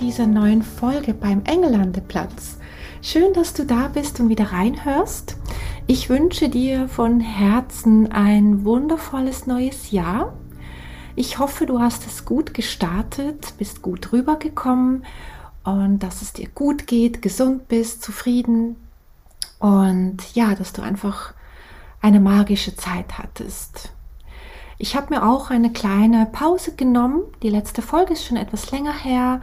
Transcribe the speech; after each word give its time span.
Dieser 0.00 0.26
neuen 0.26 0.62
Folge 0.62 1.12
beim 1.12 1.42
Engellandeplatz. 1.44 2.58
Schön, 3.02 3.32
dass 3.32 3.52
du 3.52 3.64
da 3.64 3.88
bist 3.88 4.20
und 4.20 4.28
wieder 4.28 4.52
reinhörst. 4.52 5.36
Ich 5.88 6.08
wünsche 6.08 6.48
dir 6.48 6.88
von 6.88 7.20
Herzen 7.20 8.12
ein 8.12 8.64
wundervolles 8.64 9.46
neues 9.46 9.90
Jahr. 9.90 10.34
Ich 11.16 11.38
hoffe, 11.38 11.66
du 11.66 11.80
hast 11.80 12.06
es 12.06 12.24
gut 12.24 12.54
gestartet, 12.54 13.54
bist 13.58 13.82
gut 13.82 14.12
rübergekommen 14.12 15.04
und 15.64 15.98
dass 15.98 16.22
es 16.22 16.32
dir 16.32 16.48
gut 16.54 16.86
geht, 16.86 17.20
gesund 17.20 17.66
bist, 17.66 18.02
zufrieden 18.02 18.76
und 19.58 20.18
ja, 20.34 20.54
dass 20.54 20.72
du 20.72 20.82
einfach 20.82 21.34
eine 22.00 22.20
magische 22.20 22.76
Zeit 22.76 23.18
hattest. 23.18 23.90
Ich 24.78 24.94
habe 24.94 25.12
mir 25.12 25.28
auch 25.28 25.50
eine 25.50 25.72
kleine 25.72 26.26
Pause 26.30 26.76
genommen. 26.76 27.22
Die 27.42 27.50
letzte 27.50 27.82
Folge 27.82 28.12
ist 28.12 28.24
schon 28.24 28.36
etwas 28.36 28.70
länger 28.70 28.96
her. 28.96 29.40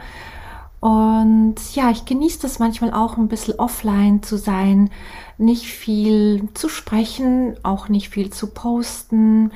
Und 0.80 1.56
ja, 1.74 1.90
ich 1.90 2.04
genieße 2.04 2.40
das 2.42 2.58
manchmal 2.58 2.92
auch 2.92 3.16
ein 3.16 3.28
bisschen 3.28 3.58
offline 3.58 4.22
zu 4.22 4.36
sein, 4.36 4.90
nicht 5.38 5.66
viel 5.66 6.48
zu 6.54 6.68
sprechen, 6.68 7.56
auch 7.62 7.88
nicht 7.88 8.10
viel 8.10 8.30
zu 8.30 8.48
posten. 8.48 9.52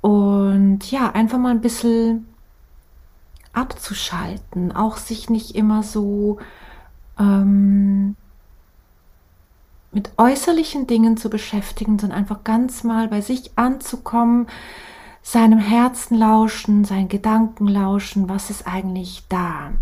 Und 0.00 0.90
ja, 0.90 1.10
einfach 1.10 1.38
mal 1.38 1.50
ein 1.50 1.62
bisschen 1.62 2.26
abzuschalten, 3.52 4.72
auch 4.72 4.98
sich 4.98 5.30
nicht 5.30 5.54
immer 5.54 5.82
so 5.82 6.38
ähm, 7.18 8.16
mit 9.92 10.10
äußerlichen 10.18 10.86
Dingen 10.86 11.16
zu 11.16 11.30
beschäftigen, 11.30 11.98
sondern 11.98 12.18
einfach 12.18 12.44
ganz 12.44 12.84
mal 12.84 13.08
bei 13.08 13.20
sich 13.20 13.52
anzukommen, 13.56 14.48
seinem 15.22 15.58
Herzen 15.58 16.18
lauschen, 16.18 16.84
seinen 16.84 17.08
Gedanken 17.08 17.66
lauschen, 17.66 18.28
was 18.28 18.50
ist 18.50 18.66
eigentlich 18.66 19.24
da. 19.28 19.72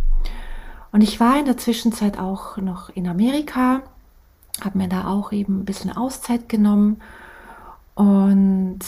Und 0.93 1.01
ich 1.01 1.19
war 1.19 1.39
in 1.39 1.47
der 1.47 1.57
Zwischenzeit 1.57 2.19
auch 2.19 2.59
noch 2.59 2.91
in 2.91 3.09
Amerika, 3.09 3.83
habe 4.63 4.79
mir 4.79 4.89
da 4.89 5.09
auch 5.09 5.33
eben 5.33 5.61
ein 5.61 5.65
bisschen 5.65 5.91
Auszeit 5.91 6.49
genommen. 6.51 7.01
Und 7.95 8.81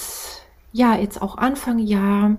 ja, 0.72 0.96
jetzt 0.96 1.22
auch 1.22 1.38
Anfang 1.38 1.78
Jahr. 1.78 2.36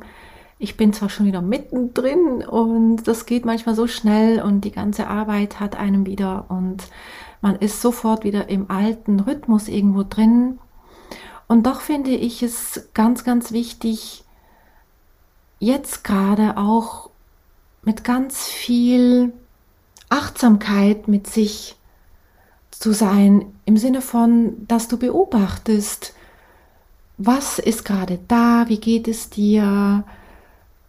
Ich 0.60 0.78
bin 0.78 0.94
zwar 0.94 1.10
schon 1.10 1.26
wieder 1.26 1.42
mittendrin 1.42 2.46
und 2.46 3.04
das 3.08 3.26
geht 3.26 3.44
manchmal 3.44 3.76
so 3.76 3.88
schnell 3.88 4.42
und 4.42 4.62
die 4.62 4.72
ganze 4.72 5.08
Arbeit 5.08 5.60
hat 5.60 5.76
einem 5.76 6.06
wieder 6.06 6.46
und 6.48 6.84
man 7.42 7.56
ist 7.58 7.82
sofort 7.82 8.24
wieder 8.24 8.50
im 8.50 8.72
alten 8.72 9.20
Rhythmus 9.20 9.68
irgendwo 9.68 10.04
drin. 10.04 10.60
Und 11.48 11.66
doch 11.66 11.82
finde 11.82 12.12
ich 12.12 12.42
es 12.42 12.90
ganz, 12.94 13.24
ganz 13.24 13.52
wichtig, 13.52 14.24
jetzt 15.60 16.04
gerade 16.04 16.58
auch 16.58 17.10
mit 17.84 18.04
ganz 18.04 18.48
viel 18.48 19.34
Achtsamkeit 20.16 21.08
mit 21.08 21.28
sich 21.28 21.76
zu 22.72 22.94
sein, 22.94 23.46
im 23.66 23.78
Sinne 23.78 24.02
von, 24.02 24.66
dass 24.68 24.88
du 24.88 24.98
beobachtest, 24.98 26.14
was 27.18 27.60
ist 27.60 27.86
gerade 27.86 28.20
da, 28.28 28.66
wie 28.68 28.80
geht 28.80 29.08
es 29.08 29.30
dir, 29.30 30.04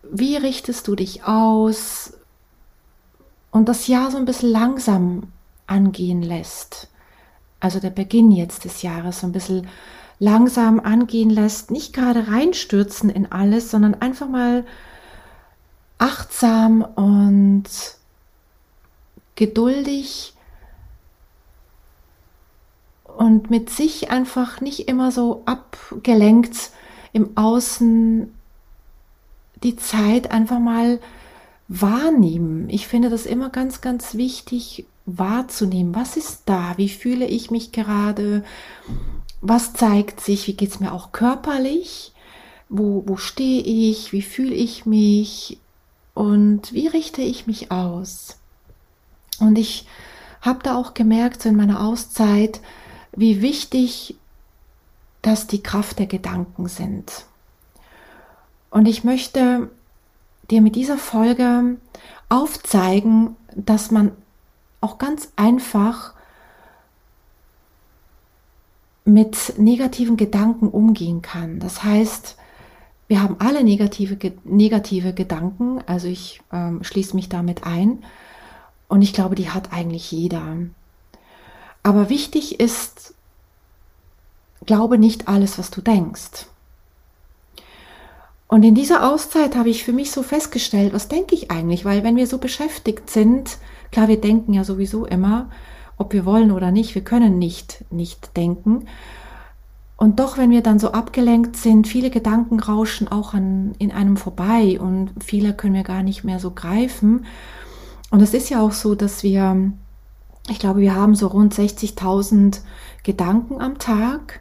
wie 0.03 0.37
richtest 0.37 0.87
du 0.89 0.95
dich 0.95 1.25
aus 1.25 2.15
und 3.51 3.69
das 3.69 3.87
Jahr 3.87 4.11
so 4.11 4.17
ein 4.17 4.25
bisschen 4.25 4.51
langsam 4.51 5.25
angehen 5.67 6.23
lässt. 6.23 6.89
Also 7.61 7.81
der 7.81 7.91
Beginn 7.91 8.31
jetzt 8.31 8.65
des 8.65 8.83
Jahres 8.83 9.21
so 9.21 9.27
ein 9.27 9.33
bisschen 9.33 9.69
langsam 10.19 10.81
angehen 10.81 11.31
lässt, 11.31 11.71
nicht 11.71 11.93
gerade 11.93 12.29
reinstürzen 12.29 13.11
in 13.11 13.31
alles, 13.31 13.71
sondern 13.71 13.95
einfach 13.95 14.29
mal 14.29 14.65
achtsam 15.99 16.83
und 16.83 17.65
geduldig 19.37 20.35
und 23.05 23.51
mit 23.51 23.71
sich 23.71 24.11
einfach 24.11 24.61
nicht 24.61 24.89
immer 24.89 25.11
so 25.11 25.43
abgelenkt 25.47 26.71
im 27.13 27.37
Außen 27.37 28.35
die 29.63 29.77
Zeit 29.77 30.31
einfach 30.31 30.59
mal 30.59 31.01
wahrnehmen. 31.69 32.69
Ich 32.69 32.87
finde 32.87 33.11
das 33.11 33.27
immer 33.27 33.51
ganz, 33.51 33.81
ganz 33.81 34.15
wichtig 34.15 34.87
wahrzunehmen. 35.07 35.95
Was 35.95 36.17
ist 36.17 36.43
da? 36.47 36.75
Wie 36.77 36.89
fühle 36.89 37.27
ich 37.27 37.51
mich 37.51 37.73
gerade? 37.73 38.45
Was 39.41 39.73
zeigt 39.73 40.21
sich? 40.21 40.47
Wie 40.47 40.55
geht 40.55 40.71
es 40.71 40.81
mir 40.81 40.93
auch 40.93 41.13
körperlich? 41.13 42.13
Wo, 42.69 43.05
wo 43.07 43.17
stehe 43.17 43.63
ich? 43.63 44.13
Wie 44.13 44.23
fühle 44.23 44.55
ich 44.55 44.87
mich? 44.87 45.59
Und 46.15 46.73
wie 46.73 46.89
richte 46.89 47.23
ich 47.23 47.47
mich 47.47 47.71
aus? 47.71 48.39
Und 49.41 49.59
ich 49.59 49.87
habe 50.41 50.61
da 50.63 50.77
auch 50.77 50.95
gemerkt, 50.95 51.43
so 51.43 51.49
in 51.49 51.57
meiner 51.57 51.85
Auszeit, 51.85 52.61
wie 53.17 53.43
wichtig 53.43 54.17
dass 55.23 55.49
die 55.49 55.63
Kraft 55.63 55.99
der 55.99 56.07
Gedanken 56.07 56.69
sind. 56.69 57.25
Und 58.71 58.87
ich 58.87 59.03
möchte 59.03 59.71
dir 60.51 60.61
mit 60.61 60.77
dieser 60.77 60.99
Folge 60.99 61.79
aufzeigen, 62.29 63.35
dass 63.57 63.91
man 63.91 64.13
auch 64.81 64.99
ganz 64.99 65.33
einfach 65.35 66.15
mit 69.05 69.55
negativen 69.59 70.17
Gedanken 70.17 70.69
umgehen 70.69 71.23
kann. 71.23 71.59
Das 71.59 71.83
heißt, 71.83 72.37
wir 73.09 73.23
haben 73.23 73.37
alle 73.39 73.65
negative, 73.65 74.19
negative 74.45 75.13
Gedanken, 75.13 75.81
also 75.87 76.07
ich 76.07 76.41
ähm, 76.53 76.85
schließe 76.85 77.17
mich 77.17 77.29
damit 77.29 77.65
ein. 77.65 78.05
Und 78.89 79.03
ich 79.03 79.13
glaube, 79.13 79.35
die 79.35 79.51
hat 79.51 79.73
eigentlich 79.73 80.13
jeder. 80.13 80.57
Aber 81.83 82.09
wichtig 82.09 82.61
ist, 82.61 83.15
glaube 84.65 84.99
nicht 84.99 85.29
alles, 85.29 85.59
was 85.59 85.71
du 85.71 85.81
denkst. 85.81 86.47
Und 88.49 88.63
in 88.63 88.75
dieser 88.75 89.11
Auszeit 89.11 89.57
habe 89.57 89.71
ich 89.71 89.85
für 89.85 89.93
mich 89.93 90.13
so 90.13 90.23
festgestellt, 90.23 90.93
was 90.93 91.09
denke 91.09 91.35
ich 91.35 91.51
eigentlich? 91.51 91.85
Weil 91.85 92.05
wenn 92.05 92.17
wir 92.17 92.27
so 92.27 92.39
beschäftigt 92.39 93.11
sind, 93.11 93.59
klar, 93.91 94.09
wir 94.09 94.21
denken 94.21 94.53
ja 94.53 94.63
sowieso 94.63 95.05
immer, 95.05 95.51
ob 95.97 96.13
wir 96.13 96.25
wollen 96.25 96.53
oder 96.53 96.71
nicht, 96.71 96.95
wir 96.95 97.03
können 97.03 97.39
nicht 97.39 97.85
nicht 97.91 98.37
denken. 98.37 98.87
Und 99.97 100.21
doch, 100.21 100.37
wenn 100.37 100.51
wir 100.51 100.63
dann 100.63 100.79
so 100.79 100.93
abgelenkt 100.93 101.57
sind, 101.57 101.89
viele 101.89 102.11
Gedanken 102.11 102.61
rauschen 102.61 103.09
auch 103.09 103.33
an, 103.33 103.75
in 103.79 103.91
einem 103.91 104.17
vorbei 104.17 104.79
und 104.79 105.11
viele 105.25 105.55
können 105.55 105.75
wir 105.75 105.85
gar 105.85 106.03
nicht 106.03 106.23
mehr 106.23 106.39
so 106.39 106.51
greifen. 106.51 107.25
Und 108.11 108.23
es 108.23 108.35
ist 108.35 108.49
ja 108.51 108.61
auch 108.61 108.73
so, 108.73 108.95
dass 108.95 109.23
wir, 109.23 109.73
ich 110.49 110.59
glaube, 110.59 110.81
wir 110.81 110.95
haben 110.95 111.15
so 111.15 111.27
rund 111.27 111.55
60.000 111.55 112.61
Gedanken 113.03 113.61
am 113.61 113.79
Tag 113.79 114.41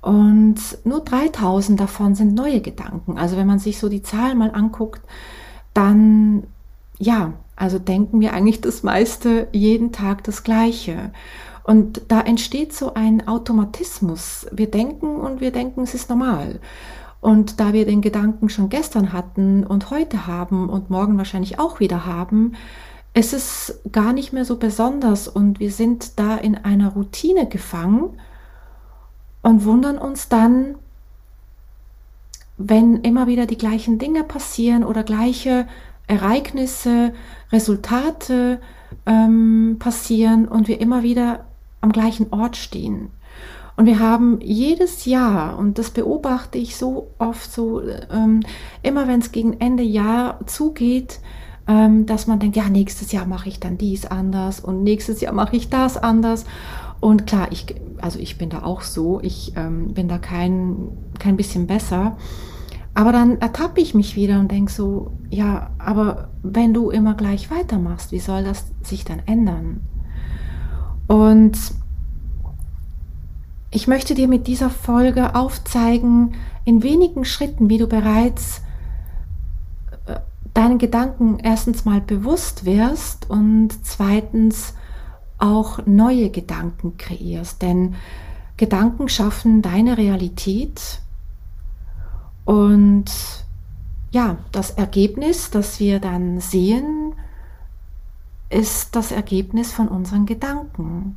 und 0.00 0.56
nur 0.84 1.04
3.000 1.04 1.76
davon 1.76 2.14
sind 2.14 2.34
neue 2.34 2.60
Gedanken. 2.60 3.18
Also 3.18 3.36
wenn 3.36 3.46
man 3.46 3.58
sich 3.58 3.78
so 3.78 3.88
die 3.88 4.02
Zahlen 4.02 4.38
mal 4.38 4.52
anguckt, 4.52 5.02
dann 5.74 6.44
ja, 6.98 7.34
also 7.56 7.78
denken 7.78 8.20
wir 8.20 8.32
eigentlich 8.32 8.60
das 8.60 8.82
meiste 8.82 9.48
jeden 9.52 9.92
Tag 9.92 10.24
das 10.24 10.42
Gleiche. 10.42 11.10
Und 11.64 12.02
da 12.08 12.20
entsteht 12.20 12.72
so 12.72 12.94
ein 12.94 13.26
Automatismus. 13.28 14.46
Wir 14.52 14.70
denken 14.70 15.16
und 15.16 15.40
wir 15.40 15.52
denken, 15.52 15.82
es 15.82 15.94
ist 15.94 16.08
normal. 16.08 16.60
Und 17.20 17.60
da 17.60 17.72
wir 17.72 17.84
den 17.84 18.00
Gedanken 18.00 18.48
schon 18.48 18.68
gestern 18.68 19.12
hatten 19.12 19.64
und 19.64 19.90
heute 19.90 20.26
haben 20.26 20.68
und 20.68 20.88
morgen 20.88 21.18
wahrscheinlich 21.18 21.58
auch 21.58 21.80
wieder 21.80 22.06
haben, 22.06 22.52
es 23.14 23.32
ist 23.32 23.80
gar 23.90 24.12
nicht 24.12 24.32
mehr 24.32 24.44
so 24.44 24.56
besonders 24.56 25.28
und 25.28 25.60
wir 25.60 25.72
sind 25.72 26.18
da 26.18 26.36
in 26.36 26.56
einer 26.56 26.90
Routine 26.90 27.48
gefangen 27.48 28.18
und 29.42 29.64
wundern 29.64 29.98
uns 29.98 30.28
dann, 30.28 30.76
wenn 32.56 32.96
immer 33.02 33.26
wieder 33.26 33.46
die 33.46 33.58
gleichen 33.58 33.98
Dinge 33.98 34.24
passieren 34.24 34.84
oder 34.84 35.02
gleiche 35.04 35.66
Ereignisse, 36.06 37.12
Resultate 37.52 38.60
ähm, 39.06 39.76
passieren 39.78 40.48
und 40.48 40.68
wir 40.68 40.80
immer 40.80 41.02
wieder 41.02 41.44
am 41.80 41.92
gleichen 41.92 42.32
Ort 42.32 42.56
stehen. 42.56 43.10
Und 43.76 43.86
wir 43.86 44.00
haben 44.00 44.40
jedes 44.40 45.04
Jahr, 45.04 45.56
und 45.56 45.78
das 45.78 45.90
beobachte 45.90 46.58
ich 46.58 46.76
so 46.76 47.12
oft 47.18 47.52
so, 47.52 47.80
ähm, 48.10 48.40
immer 48.82 49.06
wenn 49.06 49.20
es 49.20 49.30
gegen 49.30 49.60
Ende 49.60 49.84
Jahr 49.84 50.44
zugeht, 50.46 51.20
dass 51.68 52.26
man 52.26 52.38
denkt, 52.38 52.56
ja, 52.56 52.70
nächstes 52.70 53.12
Jahr 53.12 53.26
mache 53.26 53.50
ich 53.50 53.60
dann 53.60 53.76
dies 53.76 54.06
anders 54.06 54.58
und 54.58 54.82
nächstes 54.82 55.20
Jahr 55.20 55.34
mache 55.34 55.54
ich 55.54 55.68
das 55.68 55.98
anders. 55.98 56.46
Und 56.98 57.26
klar, 57.26 57.48
ich, 57.50 57.74
also 58.00 58.18
ich 58.18 58.38
bin 58.38 58.48
da 58.48 58.62
auch 58.62 58.80
so, 58.80 59.20
ich 59.20 59.52
ähm, 59.54 59.92
bin 59.92 60.08
da 60.08 60.16
kein, 60.16 60.88
kein 61.18 61.36
bisschen 61.36 61.66
besser. 61.66 62.16
Aber 62.94 63.12
dann 63.12 63.38
ertappe 63.40 63.82
ich 63.82 63.94
mich 63.94 64.16
wieder 64.16 64.40
und 64.40 64.50
denke 64.50 64.72
so, 64.72 65.12
ja, 65.28 65.70
aber 65.78 66.30
wenn 66.42 66.72
du 66.72 66.90
immer 66.90 67.14
gleich 67.14 67.50
weitermachst, 67.50 68.12
wie 68.12 68.18
soll 68.18 68.44
das 68.44 68.72
sich 68.82 69.04
dann 69.04 69.20
ändern? 69.26 69.82
Und 71.06 71.58
ich 73.70 73.88
möchte 73.88 74.14
dir 74.14 74.26
mit 74.26 74.46
dieser 74.46 74.70
Folge 74.70 75.34
aufzeigen, 75.34 76.34
in 76.64 76.82
wenigen 76.82 77.26
Schritten, 77.26 77.68
wie 77.68 77.78
du 77.78 77.86
bereits 77.86 78.62
deinen 80.58 80.78
Gedanken 80.78 81.38
erstens 81.38 81.84
mal 81.84 82.00
bewusst 82.00 82.64
wirst 82.64 83.30
und 83.30 83.70
zweitens 83.84 84.74
auch 85.38 85.86
neue 85.86 86.30
Gedanken 86.30 86.96
kreierst. 86.96 87.62
Denn 87.62 87.94
Gedanken 88.56 89.08
schaffen 89.08 89.62
deine 89.62 89.96
Realität 89.96 91.00
und 92.44 93.04
ja, 94.10 94.38
das 94.50 94.72
Ergebnis, 94.72 95.50
das 95.50 95.78
wir 95.78 96.00
dann 96.00 96.40
sehen, 96.40 97.14
ist 98.50 98.96
das 98.96 99.12
Ergebnis 99.12 99.70
von 99.70 99.86
unseren 99.86 100.26
Gedanken. 100.26 101.16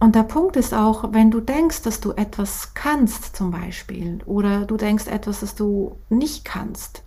Und 0.00 0.16
der 0.16 0.24
Punkt 0.24 0.56
ist 0.56 0.74
auch, 0.74 1.12
wenn 1.12 1.30
du 1.30 1.40
denkst, 1.40 1.82
dass 1.82 2.00
du 2.00 2.10
etwas 2.12 2.74
kannst 2.74 3.36
zum 3.36 3.52
Beispiel 3.52 4.24
oder 4.26 4.64
du 4.64 4.76
denkst 4.76 5.06
etwas, 5.06 5.40
das 5.40 5.54
du 5.54 5.96
nicht 6.08 6.44
kannst, 6.44 7.05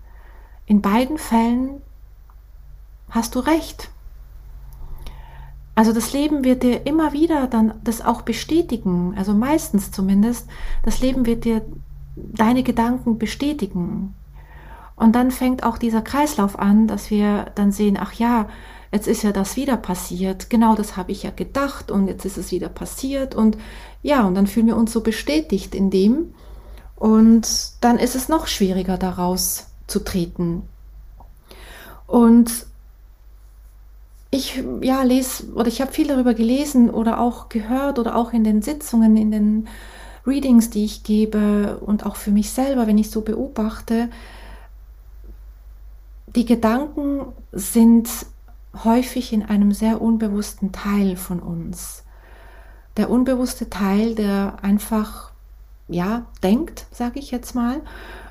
in 0.69 0.81
beiden 0.81 1.17
Fällen 1.17 1.81
hast 3.09 3.33
du 3.33 3.39
recht. 3.39 3.89
Also 5.73 5.93
das 5.93 6.13
Leben 6.13 6.43
wird 6.43 6.61
dir 6.61 6.85
immer 6.85 7.11
wieder 7.11 7.47
dann 7.47 7.73
das 7.83 8.01
auch 8.01 8.21
bestätigen, 8.21 9.15
also 9.17 9.33
meistens 9.33 9.91
zumindest, 9.91 10.47
das 10.83 11.01
Leben 11.01 11.25
wird 11.25 11.43
dir 11.43 11.63
deine 12.15 12.61
Gedanken 12.61 13.17
bestätigen. 13.17 14.13
Und 14.95 15.15
dann 15.15 15.31
fängt 15.31 15.63
auch 15.63 15.79
dieser 15.79 16.01
Kreislauf 16.01 16.59
an, 16.59 16.85
dass 16.85 17.09
wir 17.09 17.47
dann 17.55 17.71
sehen, 17.71 17.97
ach 17.99 18.13
ja, 18.13 18.47
jetzt 18.91 19.07
ist 19.07 19.23
ja 19.23 19.31
das 19.31 19.55
wieder 19.55 19.77
passiert, 19.77 20.51
genau 20.51 20.75
das 20.75 20.97
habe 20.97 21.11
ich 21.11 21.23
ja 21.23 21.31
gedacht 21.31 21.89
und 21.89 22.07
jetzt 22.07 22.25
ist 22.25 22.37
es 22.37 22.51
wieder 22.51 22.69
passiert 22.69 23.33
und 23.33 23.57
ja, 24.03 24.23
und 24.27 24.35
dann 24.35 24.45
fühlen 24.45 24.67
wir 24.67 24.77
uns 24.77 24.91
so 24.91 25.01
bestätigt 25.01 25.73
in 25.73 25.89
dem 25.89 26.35
und 26.95 27.71
dann 27.81 27.97
ist 27.97 28.15
es 28.15 28.29
noch 28.29 28.45
schwieriger 28.45 28.97
daraus 28.97 29.68
zu 29.89 29.99
treten. 29.99 30.63
Und 32.07 32.65
ich 34.31 34.63
ja 34.81 35.03
lese 35.03 35.51
oder 35.53 35.67
ich 35.67 35.81
habe 35.81 35.91
viel 35.91 36.07
darüber 36.07 36.33
gelesen 36.33 36.89
oder 36.89 37.19
auch 37.19 37.49
gehört 37.49 37.97
oder 37.97 38.15
auch 38.15 38.31
in 38.31 38.43
den 38.43 38.61
Sitzungen, 38.61 39.17
in 39.17 39.31
den 39.31 39.67
Readings, 40.25 40.69
die 40.69 40.85
ich 40.85 41.03
gebe 41.03 41.77
und 41.77 42.05
auch 42.05 42.15
für 42.15 42.31
mich 42.31 42.51
selber, 42.51 42.87
wenn 42.87 42.97
ich 42.97 43.09
so 43.09 43.21
beobachte, 43.21 44.09
die 46.35 46.45
Gedanken 46.45 47.25
sind 47.51 48.07
häufig 48.83 49.33
in 49.33 49.43
einem 49.43 49.71
sehr 49.71 50.01
unbewussten 50.01 50.71
Teil 50.71 51.15
von 51.15 51.39
uns. 51.39 52.03
Der 52.97 53.09
unbewusste 53.09 53.69
Teil, 53.69 54.13
der 54.13 54.57
einfach, 54.61 55.31
ja, 55.87 56.25
denkt, 56.43 56.85
sage 56.91 57.19
ich 57.19 57.31
jetzt 57.31 57.55
mal. 57.55 57.81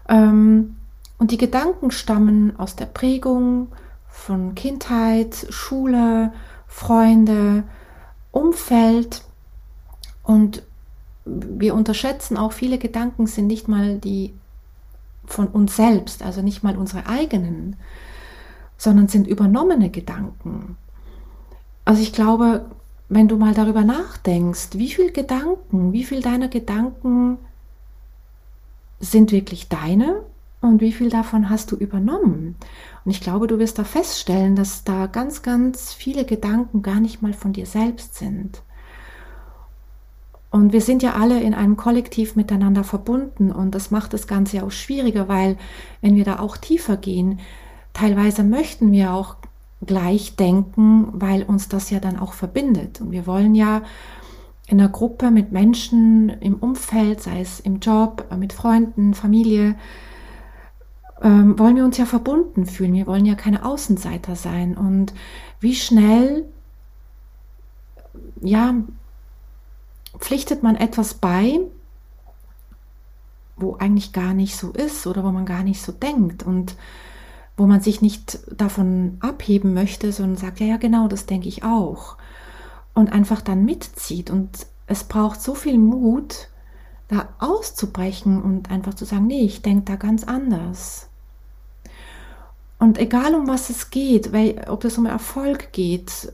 Ähm, 0.09 0.77
und 1.19 1.33
die 1.33 1.39
Gedanken 1.39 1.91
stammen 1.91 2.59
aus 2.59 2.77
der 2.77 2.87
Prägung 2.87 3.69
von 4.09 4.55
Kindheit, 4.55 5.47
Schule, 5.51 6.33
Freunde, 6.67 7.65
Umfeld. 8.31 9.23
Und 10.23 10.63
wir 11.25 11.75
unterschätzen 11.75 12.37
auch, 12.37 12.53
viele 12.53 12.79
Gedanken 12.79 13.27
sind 13.27 13.49
nicht 13.49 13.69
mal 13.69 13.99
die 13.99 14.33
von 15.27 15.49
uns 15.49 15.77
selbst, 15.77 16.23
also 16.23 16.41
nicht 16.41 16.63
mal 16.63 16.77
unsere 16.77 17.07
eigenen, 17.07 17.77
sondern 18.79 19.09
sind 19.09 19.27
übernommene 19.27 19.91
Gedanken. 19.91 20.77
Also 21.85 22.01
ich 22.01 22.13
glaube, 22.13 22.65
wenn 23.09 23.29
du 23.29 23.37
mal 23.37 23.55
darüber 23.55 23.83
nachdenkst, 23.83 24.71
wie 24.73 24.91
viele 24.91 25.13
Gedanken, 25.13 25.93
wie 25.93 26.05
viel 26.05 26.23
deiner 26.23 26.49
Gedanken 26.49 27.39
sind 29.01 29.33
wirklich 29.33 29.69
deine 29.69 30.23
und 30.61 30.81
wie 30.81 30.93
viel 30.93 31.09
davon 31.09 31.51
hast 31.51 31.71
du 31.71 31.77
übernommen? 31.77 32.57
Und 33.05 33.11
ich 33.11 33.21
glaube, 33.21 33.47
du 33.47 33.59
wirst 33.59 33.79
da 33.79 33.85
feststellen, 33.85 34.57
dass 34.57 34.85
da 34.85 35.07
ganz, 35.07 35.43
ganz 35.43 35.93
viele 35.93 36.25
Gedanken 36.25 36.83
gar 36.83 37.01
nicht 37.01 37.23
mal 37.23 37.33
von 37.33 37.53
dir 37.53 37.67
selbst 37.67 38.17
sind. 38.17 38.63
Und 40.51 40.73
wir 40.73 40.81
sind 40.81 41.03
ja 41.03 41.13
alle 41.13 41.41
in 41.41 41.55
einem 41.55 41.77
Kollektiv 41.77 42.35
miteinander 42.35 42.83
verbunden 42.83 43.53
und 43.53 43.75
das 43.75 43.91
macht 43.91 44.15
das 44.15 44.27
Ganze 44.27 44.65
auch 44.65 44.71
schwieriger, 44.71 45.29
weil 45.29 45.59
wenn 46.01 46.17
wir 46.17 46.25
da 46.25 46.39
auch 46.39 46.57
tiefer 46.57 46.97
gehen, 46.97 47.39
teilweise 47.93 48.45
möchten 48.45 48.91
wir 48.91 49.13
auch 49.13 49.37
gleich 49.85 50.37
denken, 50.37 51.09
weil 51.13 51.43
uns 51.43 51.69
das 51.69 51.91
ja 51.91 52.01
dann 52.01 52.19
auch 52.19 52.33
verbindet. 52.33 53.01
Und 53.01 53.13
wir 53.13 53.27
wollen 53.27 53.55
ja 53.55 53.83
in 54.67 54.81
einer 54.81 54.89
Gruppe 54.89 55.31
mit 55.31 55.53
Menschen 55.53 56.31
im 56.41 56.55
Umfeld, 56.55 57.23
sei 57.23 57.41
es 57.41 57.61
im 57.61 57.79
Job, 57.81 58.27
mit 58.37 58.53
Freunden, 58.53 59.15
Familie, 59.15 59.77
ähm, 61.23 61.59
wollen 61.59 61.77
wir 61.77 61.85
uns 61.85 61.99
ja 61.99 62.07
verbunden 62.07 62.67
fühlen. 62.67 62.95
Wir 62.95 63.07
wollen 63.07 63.27
ja 63.27 63.35
keine 63.35 63.65
Außenseiter 63.65 64.37
sein. 64.37 64.77
Und 64.77 65.15
wie 65.61 65.75
schnell, 65.75 66.45
ja, 68.41 68.75
pflichtet 70.19 70.63
man 70.63 70.77
etwas 70.77 71.15
bei, 71.15 71.61
wo 73.57 73.77
eigentlich 73.77 74.13
gar 74.13 74.35
nicht 74.35 74.57
so 74.57 74.71
ist 74.71 75.07
oder 75.07 75.25
wo 75.25 75.31
man 75.31 75.47
gar 75.47 75.65
nicht 75.65 75.83
so 75.83 75.93
denkt. 75.93 76.43
Und 76.43 76.77
wo 77.57 77.67
man 77.67 77.81
sich 77.81 78.01
nicht 78.01 78.39
davon 78.57 79.19
abheben 79.19 79.75
möchte, 79.75 80.13
sondern 80.13 80.37
sagt, 80.37 80.61
ja, 80.61 80.67
ja, 80.67 80.77
genau, 80.77 81.09
das 81.09 81.27
denke 81.27 81.49
ich 81.49 81.65
auch. 81.65 82.17
Und 82.95 83.13
einfach 83.13 83.41
dann 83.41 83.65
mitzieht. 83.65 84.31
Und 84.31 84.67
es 84.87 85.03
braucht 85.05 85.43
so 85.43 85.55
viel 85.55 85.77
Mut, 85.77 86.49
da 87.09 87.31
auszubrechen 87.39 88.41
und 88.41 88.71
einfach 88.71 88.95
zu 88.95 89.05
sagen, 89.05 89.27
nee, 89.27 89.43
ich 89.43 89.63
denke 89.63 89.85
da 89.85 89.97
ganz 89.97 90.23
anders. 90.25 91.08
Und 92.79 92.99
egal 92.99 93.35
um 93.35 93.49
was 93.49 93.71
es 93.71 93.91
geht, 93.91 94.33
weil, 94.33 94.67
ob 94.69 94.85
es 94.85 94.99
um 94.99 95.07
Erfolg 95.07 95.73
geht 95.73 96.33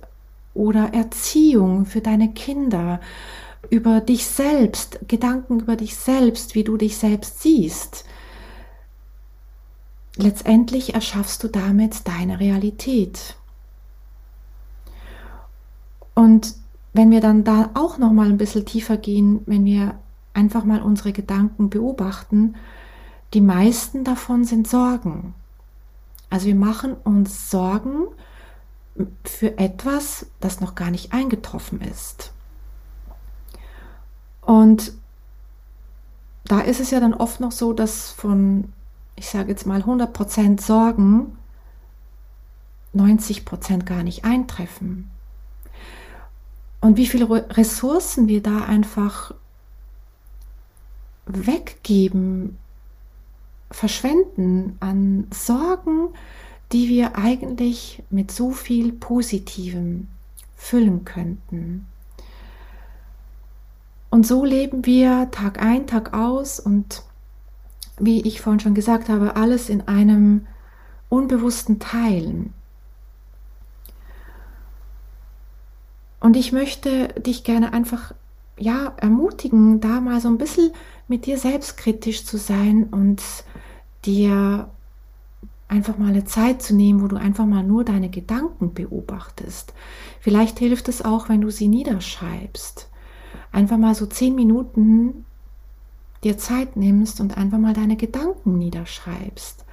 oder 0.52 0.92
Erziehung 0.92 1.86
für 1.86 2.00
deine 2.00 2.32
Kinder, 2.32 3.00
über 3.70 4.00
dich 4.00 4.26
selbst, 4.26 4.98
Gedanken 5.08 5.60
über 5.60 5.76
dich 5.76 5.96
selbst, 5.96 6.54
wie 6.54 6.64
du 6.64 6.76
dich 6.76 6.98
selbst 6.98 7.40
siehst, 7.42 8.04
letztendlich 10.16 10.94
erschaffst 10.94 11.42
du 11.42 11.48
damit 11.48 12.06
deine 12.06 12.40
Realität. 12.40 13.36
Und 16.14 16.54
wenn 16.92 17.10
wir 17.10 17.20
dann 17.20 17.42
da 17.42 17.70
auch 17.74 17.98
noch 17.98 18.12
mal 18.12 18.28
ein 18.28 18.38
bisschen 18.38 18.66
tiefer 18.66 18.96
gehen, 18.96 19.40
wenn 19.46 19.64
wir 19.64 19.98
einfach 20.32 20.64
mal 20.64 20.82
unsere 20.82 21.12
Gedanken 21.12 21.70
beobachten, 21.70 22.54
die 23.32 23.40
meisten 23.40 24.04
davon 24.04 24.44
sind 24.44 24.68
Sorgen. 24.68 25.34
Also 26.34 26.46
wir 26.46 26.56
machen 26.56 26.94
uns 26.94 27.48
Sorgen 27.48 28.08
für 29.22 29.56
etwas, 29.56 30.26
das 30.40 30.60
noch 30.60 30.74
gar 30.74 30.90
nicht 30.90 31.12
eingetroffen 31.12 31.80
ist. 31.80 32.32
Und 34.40 34.94
da 36.46 36.58
ist 36.58 36.80
es 36.80 36.90
ja 36.90 36.98
dann 36.98 37.14
oft 37.14 37.38
noch 37.38 37.52
so, 37.52 37.72
dass 37.72 38.10
von 38.10 38.72
ich 39.14 39.30
sage 39.30 39.50
jetzt 39.50 39.64
mal 39.64 39.82
100% 39.82 40.60
Sorgen 40.60 41.38
90% 42.96 43.84
gar 43.84 44.02
nicht 44.02 44.24
eintreffen. 44.24 45.12
Und 46.80 46.96
wie 46.96 47.06
viele 47.06 47.28
Ressourcen 47.56 48.26
wir 48.26 48.42
da 48.42 48.64
einfach 48.64 49.32
weggeben, 51.26 52.58
verschwenden 53.74 54.76
an 54.78 55.26
Sorgen, 55.32 56.08
die 56.72 56.88
wir 56.88 57.16
eigentlich 57.16 58.02
mit 58.08 58.30
so 58.30 58.52
viel 58.52 58.92
Positivem 58.92 60.08
füllen 60.54 61.04
könnten. 61.04 61.86
Und 64.10 64.26
so 64.26 64.44
leben 64.44 64.86
wir 64.86 65.28
Tag 65.32 65.60
ein, 65.60 65.88
Tag 65.88 66.14
aus 66.14 66.60
und 66.60 67.02
wie 67.98 68.22
ich 68.22 68.40
vorhin 68.40 68.60
schon 68.60 68.74
gesagt 68.74 69.08
habe, 69.08 69.34
alles 69.34 69.68
in 69.68 69.88
einem 69.88 70.46
unbewussten 71.08 71.80
Teil. 71.80 72.46
Und 76.20 76.36
ich 76.36 76.52
möchte 76.52 77.08
dich 77.20 77.42
gerne 77.42 77.72
einfach 77.72 78.14
ja 78.58 78.94
ermutigen, 78.96 79.80
da 79.80 80.00
mal 80.00 80.20
so 80.20 80.28
ein 80.28 80.38
bisschen 80.38 80.72
mit 81.08 81.26
dir 81.26 81.38
selbstkritisch 81.38 82.24
zu 82.24 82.38
sein 82.38 82.84
und 82.84 83.22
dir 84.04 84.70
einfach 85.68 85.98
mal 85.98 86.10
eine 86.10 86.24
Zeit 86.24 86.62
zu 86.62 86.74
nehmen, 86.74 87.02
wo 87.02 87.08
du 87.08 87.16
einfach 87.16 87.46
mal 87.46 87.62
nur 87.62 87.84
deine 87.84 88.10
Gedanken 88.10 88.74
beobachtest. 88.74 89.72
Vielleicht 90.20 90.58
hilft 90.58 90.88
es 90.88 91.04
auch, 91.04 91.28
wenn 91.28 91.40
du 91.40 91.50
sie 91.50 91.68
niederschreibst. 91.68 92.88
Einfach 93.50 93.76
mal 93.76 93.94
so 93.94 94.06
zehn 94.06 94.34
Minuten 94.34 95.24
dir 96.22 96.38
Zeit 96.38 96.76
nimmst 96.76 97.20
und 97.20 97.36
einfach 97.36 97.58
mal 97.58 97.74
deine 97.74 97.96
Gedanken 97.96 98.58
niederschreibst. 98.58 99.64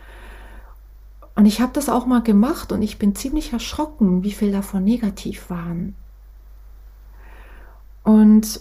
Und 1.35 1.45
ich 1.45 1.61
habe 1.61 1.71
das 1.73 1.87
auch 1.87 2.05
mal 2.05 2.21
gemacht 2.21 2.71
und 2.71 2.81
ich 2.81 2.99
bin 2.99 3.15
ziemlich 3.15 3.53
erschrocken, 3.53 4.23
wie 4.23 4.31
viel 4.31 4.51
davon 4.51 4.83
negativ 4.83 5.49
waren. 5.49 5.95
Und 8.03 8.59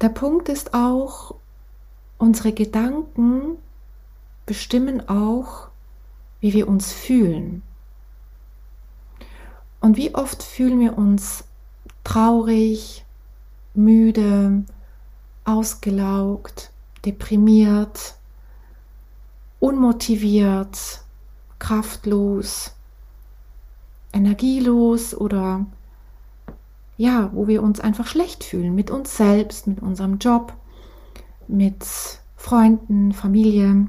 der 0.00 0.08
Punkt 0.08 0.48
ist 0.48 0.74
auch, 0.74 1.34
unsere 2.18 2.52
Gedanken 2.52 3.56
bestimmen 4.46 5.08
auch, 5.08 5.68
wie 6.40 6.52
wir 6.52 6.68
uns 6.68 6.92
fühlen. 6.92 7.62
Und 9.80 9.96
wie 9.96 10.14
oft 10.14 10.42
fühlen 10.42 10.80
wir 10.80 10.98
uns 10.98 11.44
traurig, 12.04 13.04
müde, 13.74 14.64
ausgelaugt, 15.44 16.70
deprimiert, 17.04 18.14
unmotiviert, 19.58 21.02
kraftlos, 21.58 22.72
energielos 24.12 25.14
oder 25.14 25.66
ja, 27.00 27.30
wo 27.32 27.48
wir 27.48 27.62
uns 27.62 27.80
einfach 27.80 28.06
schlecht 28.06 28.44
fühlen 28.44 28.74
mit 28.74 28.90
uns 28.90 29.16
selbst, 29.16 29.66
mit 29.66 29.80
unserem 29.80 30.18
Job, 30.18 30.52
mit 31.48 31.82
Freunden, 32.36 33.14
Familie. 33.14 33.88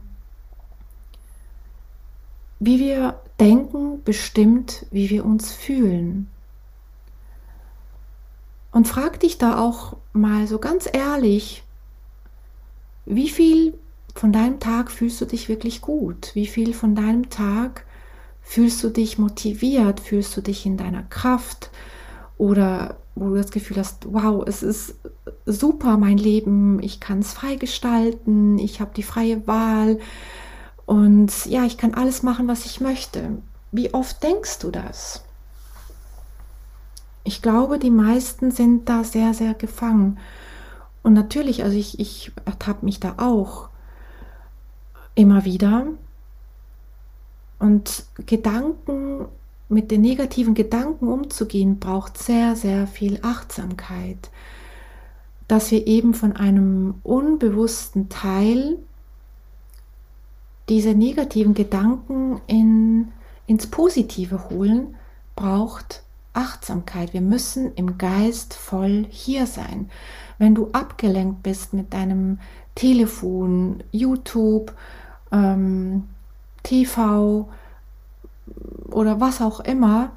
Wie 2.62 2.80
wir 2.80 3.20
denken, 3.38 4.01
bestimmt, 4.06 4.86
wie 4.91 5.10
wir 5.10 5.25
uns 5.25 5.51
fühlen. 5.51 6.32
Und 8.72 8.88
frag 8.88 9.20
dich 9.20 9.38
da 9.38 9.60
auch 9.60 9.98
mal 10.13 10.48
so 10.48 10.58
ganz 10.58 10.88
ehrlich, 10.89 11.63
wie 13.06 13.30
viel 13.30 13.77
von 14.15 14.32
deinem 14.32 14.62
Tag 14.62 14.89
fühlst 14.89 15.20
du 15.20 15.25
dich 15.25 15.50
wirklich 15.50 15.82
gut? 15.82 16.32
Wie 16.34 16.48
viel 16.48 16.74
von 16.74 16.96
deinem 16.96 17.30
Tag 17.30 17.86
fühlst 18.41 18.82
du 18.86 18.89
dich 18.89 19.18
motiviert? 19.18 20.00
Fühlst 20.00 20.38
du 20.38 20.39
dich 20.39 20.65
in 20.65 20.77
deiner 20.77 21.03
Kraft? 21.03 21.72
Oder 22.38 23.00
wo 23.15 23.30
du 23.30 23.36
das 23.36 23.51
Gefühl 23.51 23.77
hast, 23.77 24.12
wow, 24.12 24.44
es 24.48 24.63
ist 24.63 24.96
super 25.46 25.98
mein 25.98 26.18
Leben, 26.18 26.82
ich 26.82 27.00
kann 27.00 27.20
es 27.20 27.34
frei 27.34 27.56
gestalten, 27.56 28.58
ich 28.58 28.80
habe 28.80 28.91
die 28.96 29.03
freie 29.03 29.46
Wahl 29.48 30.00
und 30.86 31.46
ja, 31.46 31.65
ich 31.65 31.77
kann 31.77 31.94
alles 31.94 32.24
machen, 32.24 32.48
was 32.48 32.65
ich 32.65 32.82
möchte. 32.82 33.41
Wie 33.72 33.94
oft 33.94 34.22
denkst 34.24 34.60
du 34.60 34.72
das? 34.72 35.24
Ich 37.24 37.41
glaube, 37.41 37.80
die 37.80 37.91
meisten 37.91 38.51
sind 38.51 38.89
da 38.89 39.03
sehr, 39.03 39.34
sehr 39.34 39.53
gefangen. 39.53 40.18
Und 41.03 41.13
natürlich, 41.13 41.63
also 41.63 41.77
ich, 41.77 42.00
ich 42.00 42.32
ertappe 42.46 42.86
mich 42.86 43.00
da 43.00 43.15
auch 43.18 43.70
immer 45.15 45.46
wieder. 45.46 45.88
Und 47.60 48.06
Gedanken, 48.25 49.27
mit 49.71 49.91
den 49.91 50.01
negativen 50.01 50.53
Gedanken 50.53 51.07
umzugehen, 51.07 51.79
braucht 51.79 52.17
sehr, 52.17 52.55
sehr 52.55 52.87
viel 52.87 53.19
Achtsamkeit. 53.21 54.29
Dass 55.47 55.71
wir 55.71 55.87
eben 55.87 56.13
von 56.13 56.33
einem 56.33 56.95
unbewussten 57.03 58.09
Teil 58.09 58.77
diese 60.69 60.93
negativen 60.93 61.53
Gedanken 61.53 62.41
in, 62.47 63.11
ins 63.47 63.67
Positive 63.67 64.49
holen, 64.49 64.95
braucht 65.35 66.03
Achtsamkeit. 66.33 67.13
Wir 67.13 67.21
müssen 67.21 67.73
im 67.75 67.97
Geist 67.97 68.53
voll 68.53 69.05
hier 69.09 69.47
sein. 69.47 69.89
Wenn 70.37 70.55
du 70.55 70.69
abgelenkt 70.71 71.43
bist 71.43 71.73
mit 71.73 71.93
deinem 71.93 72.39
Telefon, 72.75 73.83
YouTube, 73.91 74.73
ähm, 75.31 76.07
TV 76.63 77.49
oder 78.89 79.20
was 79.20 79.41
auch 79.41 79.60
immer, 79.60 80.12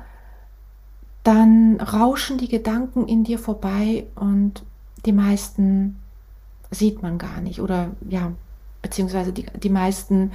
dann 1.23 1.81
rauschen 1.81 2.39
die 2.39 2.49
Gedanken 2.49 3.07
in 3.09 3.25
dir 3.25 3.39
vorbei 3.39 4.07
und 4.15 4.63
die 5.07 5.13
meisten 5.13 6.01
sieht 6.71 7.03
man 7.03 7.19
gar 7.19 7.41
nicht 7.41 7.61
oder 7.61 7.91
ja, 8.09 8.33
beziehungsweise 8.83 9.33
die, 9.33 9.47
die 9.63 9.71
meisten 9.71 10.33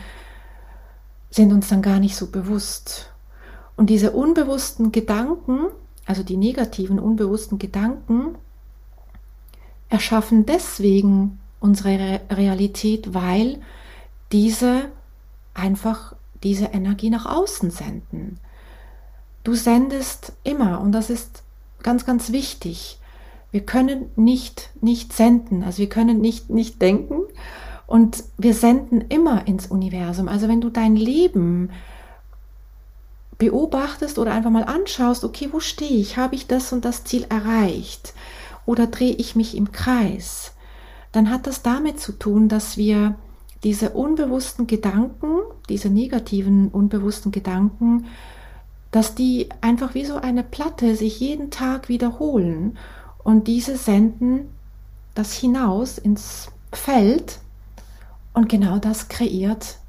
sind 1.30 1.54
uns 1.54 1.68
dann 1.68 1.82
gar 1.82 2.00
nicht 2.00 2.16
so 2.16 2.28
bewusst. 2.28 3.12
Und 3.76 3.90
diese 3.90 4.12
unbewussten 4.12 4.92
Gedanken, 4.92 5.68
also 6.06 6.24
die 6.24 6.38
negativen 6.38 7.00
unbewussten 7.00 7.60
Gedanken, 7.60 8.36
erschaffen 9.90 10.46
deswegen 10.46 11.40
unsere 11.60 12.22
Realität, 12.32 13.14
weil 13.14 13.62
diese 14.32 14.86
einfach 15.54 16.16
diese 16.44 16.66
Energie 16.66 17.10
nach 17.10 17.26
außen 17.26 17.72
senden. 17.72 18.40
Du 19.44 19.54
sendest 19.54 20.34
immer 20.44 20.82
und 20.82 20.92
das 20.92 21.10
ist 21.10 21.44
ganz, 21.84 22.06
ganz 22.06 22.32
wichtig. 22.32 23.00
Wir 23.52 23.62
können 23.62 24.12
nicht, 24.16 24.70
nicht 24.82 25.14
senden, 25.14 25.64
also 25.64 25.80
wir 25.80 25.90
können 25.90 26.22
nicht, 26.22 26.50
nicht 26.50 26.82
denken 26.82 27.22
und 27.88 28.24
wir 28.38 28.54
senden 28.54 29.02
immer 29.02 29.48
ins 29.48 29.68
Universum. 29.68 30.28
Also 30.28 30.48
wenn 30.48 30.62
du 30.62 30.70
dein 30.70 30.96
Leben 30.96 31.72
beobachtest 33.40 34.20
oder 34.20 34.34
einfach 34.34 34.52
mal 34.52 34.66
anschaust, 34.66 35.24
okay, 35.24 35.50
wo 35.52 35.60
stehe 35.60 36.00
ich? 36.00 36.18
Habe 36.18 36.36
ich 36.36 36.46
das 36.46 36.72
und 36.72 36.86
das 36.86 37.06
Ziel 37.06 37.26
erreicht? 37.30 38.14
Oder 38.66 38.86
drehe 38.86 39.14
ich 39.14 39.36
mich 39.36 39.58
im 39.58 39.72
Kreis? 39.72 40.54
Dann 41.12 41.32
hat 41.32 41.48
das 41.48 41.64
damit 41.64 42.00
zu 42.00 42.12
tun, 42.12 42.50
dass 42.50 42.78
wir 42.78 43.16
diese 43.64 43.92
unbewussten 43.92 44.68
Gedanken, 44.68 45.40
diese 45.68 45.90
negativen 45.90 46.70
unbewussten 46.70 47.32
Gedanken, 47.32 48.06
dass 48.92 49.16
die 49.16 49.50
einfach 49.62 49.94
wie 49.94 50.06
so 50.06 50.16
eine 50.16 50.44
Platte 50.44 50.96
sich 50.96 51.20
jeden 51.20 51.52
Tag 51.52 51.90
wiederholen 51.90 52.78
und 53.24 53.48
diese 53.48 53.78
senden 53.78 54.50
das 55.14 55.34
hinaus 55.34 55.98
ins 55.98 56.50
Feld 56.72 57.40
und 58.34 58.48
genau 58.48 58.80
das 58.80 59.10
kreiert 59.10 59.80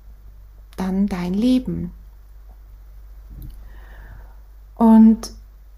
dann 0.76 1.06
dein 1.06 1.34
Leben. 1.34 1.92
Und 4.74 5.32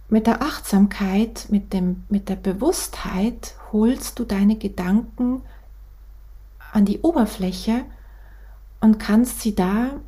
mit 0.09 0.27
der 0.27 0.43
Achtsamkeit, 0.43 1.47
mit, 1.49 1.73
dem, 1.73 2.05
mit 2.09 2.29
der 2.29 2.37
Bewusstheit 2.37 3.55
holst 3.73 4.19
du 4.19 4.25
deine 4.25 4.57
Gedanken 4.57 5.43
an 6.73 6.85
die 6.85 7.01
Oberfläche 7.01 7.85
und 8.81 8.99
kannst 8.99 9.41
sie 9.41 9.55
da 9.55 10.01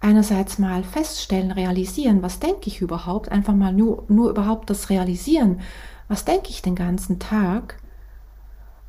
einerseits 0.00 0.58
mal 0.58 0.84
feststellen, 0.84 1.50
realisieren, 1.50 2.22
was 2.22 2.38
denke 2.38 2.68
ich 2.68 2.80
überhaupt, 2.80 3.30
einfach 3.30 3.54
mal 3.54 3.72
nur, 3.72 4.04
nur 4.08 4.30
überhaupt 4.30 4.70
das 4.70 4.90
Realisieren, 4.90 5.60
was 6.06 6.24
denke 6.24 6.50
ich 6.50 6.62
den 6.62 6.76
ganzen 6.76 7.18
Tag. 7.18 7.80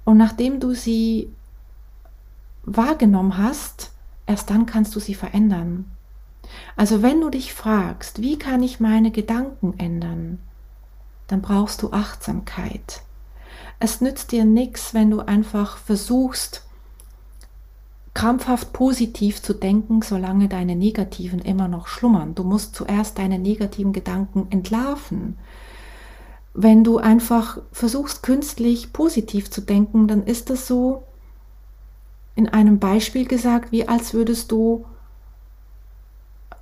Und 0.05 0.17
nachdem 0.17 0.59
du 0.59 0.74
sie 0.74 1.33
wahrgenommen 2.63 3.38
hast, 3.38 3.91
erst 4.27 4.50
dann 4.51 4.67
kannst 4.67 4.95
du 4.95 5.00
sie 5.00 5.15
verändern. 5.15 5.91
Also 6.75 7.01
wenn 7.01 7.19
du 7.21 7.29
dich 7.29 7.53
fragst, 7.53 8.21
wie 8.21 8.38
kann 8.38 8.62
ich 8.63 8.79
meine 8.79 9.12
Gedanken 9.12 9.74
ändern, 9.79 10.39
dann 11.27 11.41
brauchst 11.41 11.81
du 11.81 11.91
Achtsamkeit. 11.91 13.01
Es 13.79 14.01
nützt 14.01 14.31
dir 14.31 14.43
nichts, 14.43 14.93
wenn 14.93 15.09
du 15.09 15.21
einfach 15.21 15.77
versuchst, 15.77 16.63
krampfhaft 18.13 18.74
positiv 18.74 19.41
zu 19.41 19.53
denken, 19.53 20.01
solange 20.01 20.50
deine 20.50 20.75
negativen 20.75 21.39
immer 21.39 21.69
noch 21.69 21.88
schlummern. 21.88 22.36
Du 22.36 22.43
musst 22.43 22.75
zuerst 22.75 23.17
deine 23.17 23.39
negativen 23.39 23.93
Gedanken 23.93 24.48
entlarven. 24.50 25.38
Wenn 26.53 26.83
du 26.83 26.98
einfach 26.98 27.62
versuchst, 27.71 28.24
künstlich 28.24 28.91
positiv 28.91 29.50
zu 29.50 29.62
denken, 29.62 30.07
dann 30.07 30.24
ist 30.24 30.50
das 30.50 30.67
so 30.67 31.03
in 32.36 32.50
einem 32.50 32.79
Beispiel 32.79 33.25
gesagt, 33.25 33.71
wie 33.71 33.88
als 33.88 34.13
würdest 34.13 34.51
du 34.51 34.86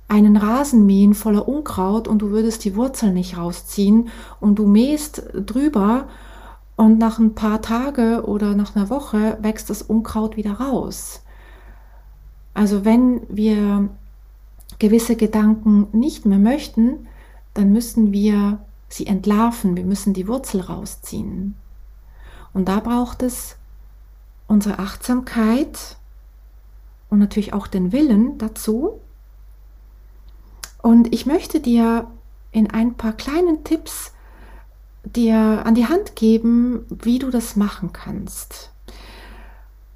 einen 0.06 0.36
Rasen 0.36 0.86
mähen 0.86 1.14
voller 1.14 1.48
Unkraut 1.48 2.08
und 2.08 2.20
du 2.20 2.30
würdest 2.30 2.64
die 2.64 2.76
Wurzeln 2.76 3.14
nicht 3.14 3.36
rausziehen 3.36 4.08
und 4.40 4.58
du 4.58 4.66
mähst 4.66 5.22
drüber 5.34 6.08
und 6.78 6.98
nach 6.98 7.18
ein 7.18 7.34
paar 7.34 7.60
Tage 7.60 8.22
oder 8.24 8.54
nach 8.54 8.76
einer 8.76 8.88
Woche 8.88 9.36
wächst 9.40 9.68
das 9.68 9.82
Unkraut 9.82 10.36
wieder 10.36 10.52
raus. 10.52 11.22
Also 12.54 12.84
wenn 12.84 13.20
wir 13.28 13.88
gewisse 14.78 15.16
Gedanken 15.16 15.88
nicht 15.90 16.24
mehr 16.24 16.38
möchten, 16.38 17.08
dann 17.52 17.72
müssen 17.72 18.12
wir 18.12 18.60
sie 18.88 19.08
entlarven, 19.08 19.76
wir 19.76 19.84
müssen 19.84 20.14
die 20.14 20.28
Wurzel 20.28 20.60
rausziehen. 20.60 21.56
Und 22.54 22.68
da 22.68 22.78
braucht 22.78 23.24
es 23.24 23.56
unsere 24.46 24.78
Achtsamkeit 24.78 25.96
und 27.10 27.18
natürlich 27.18 27.52
auch 27.54 27.66
den 27.66 27.90
Willen 27.90 28.38
dazu. 28.38 29.00
Und 30.80 31.12
ich 31.12 31.26
möchte 31.26 31.58
dir 31.58 32.06
in 32.52 32.70
ein 32.70 32.94
paar 32.94 33.14
kleinen 33.14 33.64
Tipps 33.64 34.12
dir 35.04 35.62
an 35.64 35.74
die 35.74 35.86
Hand 35.86 36.16
geben, 36.16 36.84
wie 36.88 37.18
du 37.18 37.30
das 37.30 37.56
machen 37.56 37.92
kannst. 37.92 38.70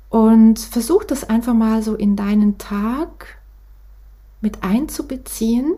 Und 0.09 0.59
versuch 0.59 1.05
das 1.05 1.25
einfach 1.25 1.55
mal 1.55 1.83
so 1.83 1.95
in 1.95 2.17
deinen 2.17 2.59
Tag 2.59 3.39
mit 4.41 4.63
einzubeziehen. 4.63 5.75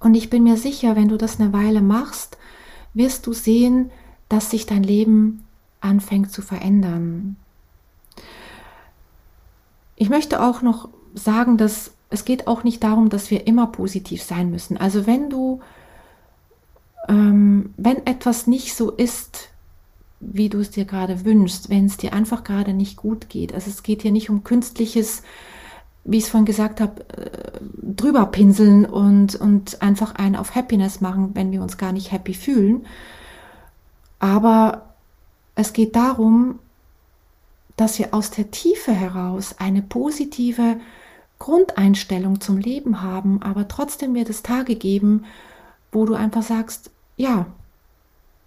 Und 0.00 0.14
ich 0.14 0.30
bin 0.30 0.44
mir 0.44 0.56
sicher, 0.56 0.96
wenn 0.96 1.08
du 1.08 1.16
das 1.16 1.40
eine 1.40 1.52
Weile 1.52 1.82
machst, 1.82 2.38
wirst 2.94 3.26
du 3.26 3.32
sehen, 3.32 3.90
dass 4.28 4.50
sich 4.50 4.66
dein 4.66 4.82
Leben 4.82 5.44
anfängt 5.80 6.32
zu 6.32 6.42
verändern. 6.42 7.36
Ich 9.96 10.08
möchte 10.08 10.42
auch 10.42 10.62
noch 10.62 10.88
sagen, 11.14 11.56
dass 11.56 11.92
es 12.08 12.24
geht 12.24 12.46
auch 12.46 12.64
nicht 12.64 12.84
darum, 12.84 13.08
dass 13.08 13.30
wir 13.30 13.46
immer 13.46 13.66
positiv 13.66 14.22
sein 14.22 14.50
müssen. 14.50 14.76
Also 14.76 15.06
wenn 15.06 15.28
du, 15.28 15.60
ähm, 17.08 17.74
wenn 17.76 18.06
etwas 18.06 18.46
nicht 18.46 18.74
so 18.74 18.90
ist, 18.90 19.48
wie 20.20 20.48
du 20.48 20.60
es 20.60 20.70
dir 20.70 20.84
gerade 20.84 21.24
wünschst, 21.24 21.68
wenn 21.68 21.86
es 21.86 21.96
dir 21.96 22.12
einfach 22.12 22.44
gerade 22.44 22.72
nicht 22.72 22.96
gut 22.96 23.28
geht. 23.28 23.54
Also 23.54 23.70
es 23.70 23.82
geht 23.82 24.02
hier 24.02 24.12
nicht 24.12 24.30
um 24.30 24.44
künstliches, 24.44 25.22
wie 26.04 26.18
ich 26.18 26.24
es 26.24 26.30
vorhin 26.30 26.46
gesagt 26.46 26.80
habe, 26.80 27.02
äh, 27.16 27.60
drüber 27.82 28.26
pinseln 28.26 28.86
und, 28.86 29.34
und 29.34 29.82
einfach 29.82 30.14
einen 30.14 30.36
auf 30.36 30.54
Happiness 30.54 31.00
machen, 31.00 31.30
wenn 31.34 31.52
wir 31.52 31.62
uns 31.62 31.78
gar 31.78 31.92
nicht 31.92 32.12
happy 32.12 32.34
fühlen. 32.34 32.86
Aber 34.18 34.94
es 35.54 35.72
geht 35.72 35.94
darum, 35.96 36.58
dass 37.76 37.98
wir 37.98 38.14
aus 38.14 38.30
der 38.30 38.50
Tiefe 38.50 38.92
heraus 38.92 39.56
eine 39.58 39.82
positive 39.82 40.78
Grundeinstellung 41.38 42.40
zum 42.40 42.56
Leben 42.56 43.02
haben, 43.02 43.42
aber 43.42 43.68
trotzdem 43.68 44.14
wird 44.14 44.30
es 44.30 44.42
Tage 44.42 44.76
geben, 44.76 45.26
wo 45.92 46.06
du 46.06 46.14
einfach 46.14 46.42
sagst, 46.42 46.90
ja, 47.16 47.46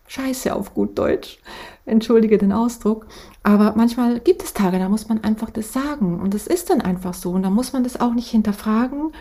scheiße 0.07 0.55
auf 0.55 0.73
gut 0.73 0.97
Deutsch, 0.97 1.39
entschuldige 1.85 2.37
den 2.37 2.51
Ausdruck, 2.51 3.07
aber 3.43 3.73
manchmal 3.75 4.19
gibt 4.19 4.43
es 4.43 4.53
Tage, 4.53 4.79
da 4.79 4.89
muss 4.89 5.09
man 5.09 5.23
einfach 5.23 5.49
das 5.49 5.73
sagen 5.73 6.19
und 6.19 6.33
es 6.33 6.47
ist 6.47 6.69
dann 6.69 6.81
einfach 6.81 7.13
so 7.13 7.31
und 7.31 7.43
da 7.43 7.49
muss 7.49 7.73
man 7.73 7.83
das 7.83 7.99
auch 7.99 8.13
nicht 8.13 8.29
hinterfragen. 8.29 9.11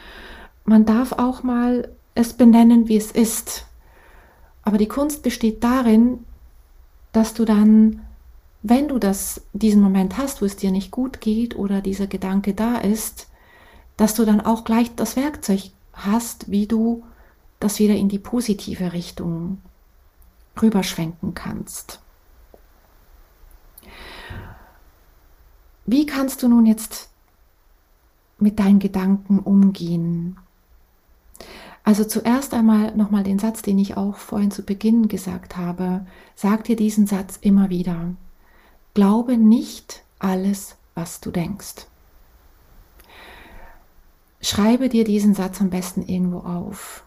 Man 0.65 0.85
darf 0.85 1.13
auch 1.13 1.43
mal 1.43 1.89
es 2.15 2.33
benennen, 2.33 2.89
wie 2.89 2.97
es 2.97 3.11
ist. 3.11 3.67
Aber 4.63 4.77
die 4.77 4.89
Kunst 4.89 5.23
besteht 5.23 5.65
darin, 5.65 6.25
dass 7.13 7.33
du 7.33 7.45
dann 7.47 8.03
wenn 8.63 8.89
du 8.89 8.99
das, 8.99 9.43
diesen 9.53 9.83
Moment 9.83 10.19
hast, 10.19 10.43
wo 10.43 10.47
es 10.47 10.57
dir 10.57 10.71
nicht 10.71 10.91
gut 10.91 11.21
geht 11.21 11.57
oder 11.57 11.81
dieser 11.81 12.07
Gedanke 12.07 12.55
da 12.55 12.77
ist, 12.77 13.29
dass 13.97 14.15
du 14.15 14.25
dann 14.25 14.41
auch 14.41 14.65
gleich 14.65 14.95
das 14.95 15.17
Werkzeug 15.17 15.71
hast, 15.93 16.51
wie 16.51 16.67
du 16.67 17.05
das 17.61 17.79
wieder 17.79 17.95
in 17.95 18.09
die 18.09 18.19
positive 18.19 18.93
Richtung 18.93 19.59
rüberschwenken 20.61 21.35
kannst. 21.35 22.01
Wie 25.87 26.07
kannst 26.07 26.43
du 26.43 26.49
nun 26.49 26.67
jetzt 26.67 27.09
mit 28.39 28.59
deinen 28.59 28.79
Gedanken 28.79 29.39
umgehen? 29.39 30.37
Also 31.83 32.05
zuerst 32.05 32.53
einmal 32.53 32.95
nochmal 32.95 33.25
den 33.25 33.39
Satz, 33.39 33.63
den 33.63 33.79
ich 33.79 33.97
auch 33.97 34.17
vorhin 34.17 34.51
zu 34.51 34.63
Beginn 34.63 35.09
gesagt 35.09 35.57
habe. 35.57 36.05
Sag 36.35 36.65
dir 36.65 36.77
diesen 36.77 37.07
Satz 37.07 37.39
immer 37.41 37.71
wieder. 37.71 38.15
Glaube 38.93 39.39
nicht 39.39 40.03
alles, 40.19 40.77
was 40.95 41.21
du 41.21 41.31
denkst. 41.31 41.87
Schreibe 44.43 44.91
dir 44.91 45.05
diesen 45.05 45.35
Satz 45.35 45.61
am 45.63 45.71
besten 45.71 46.03
irgendwo 46.03 46.41
auf. 46.41 47.05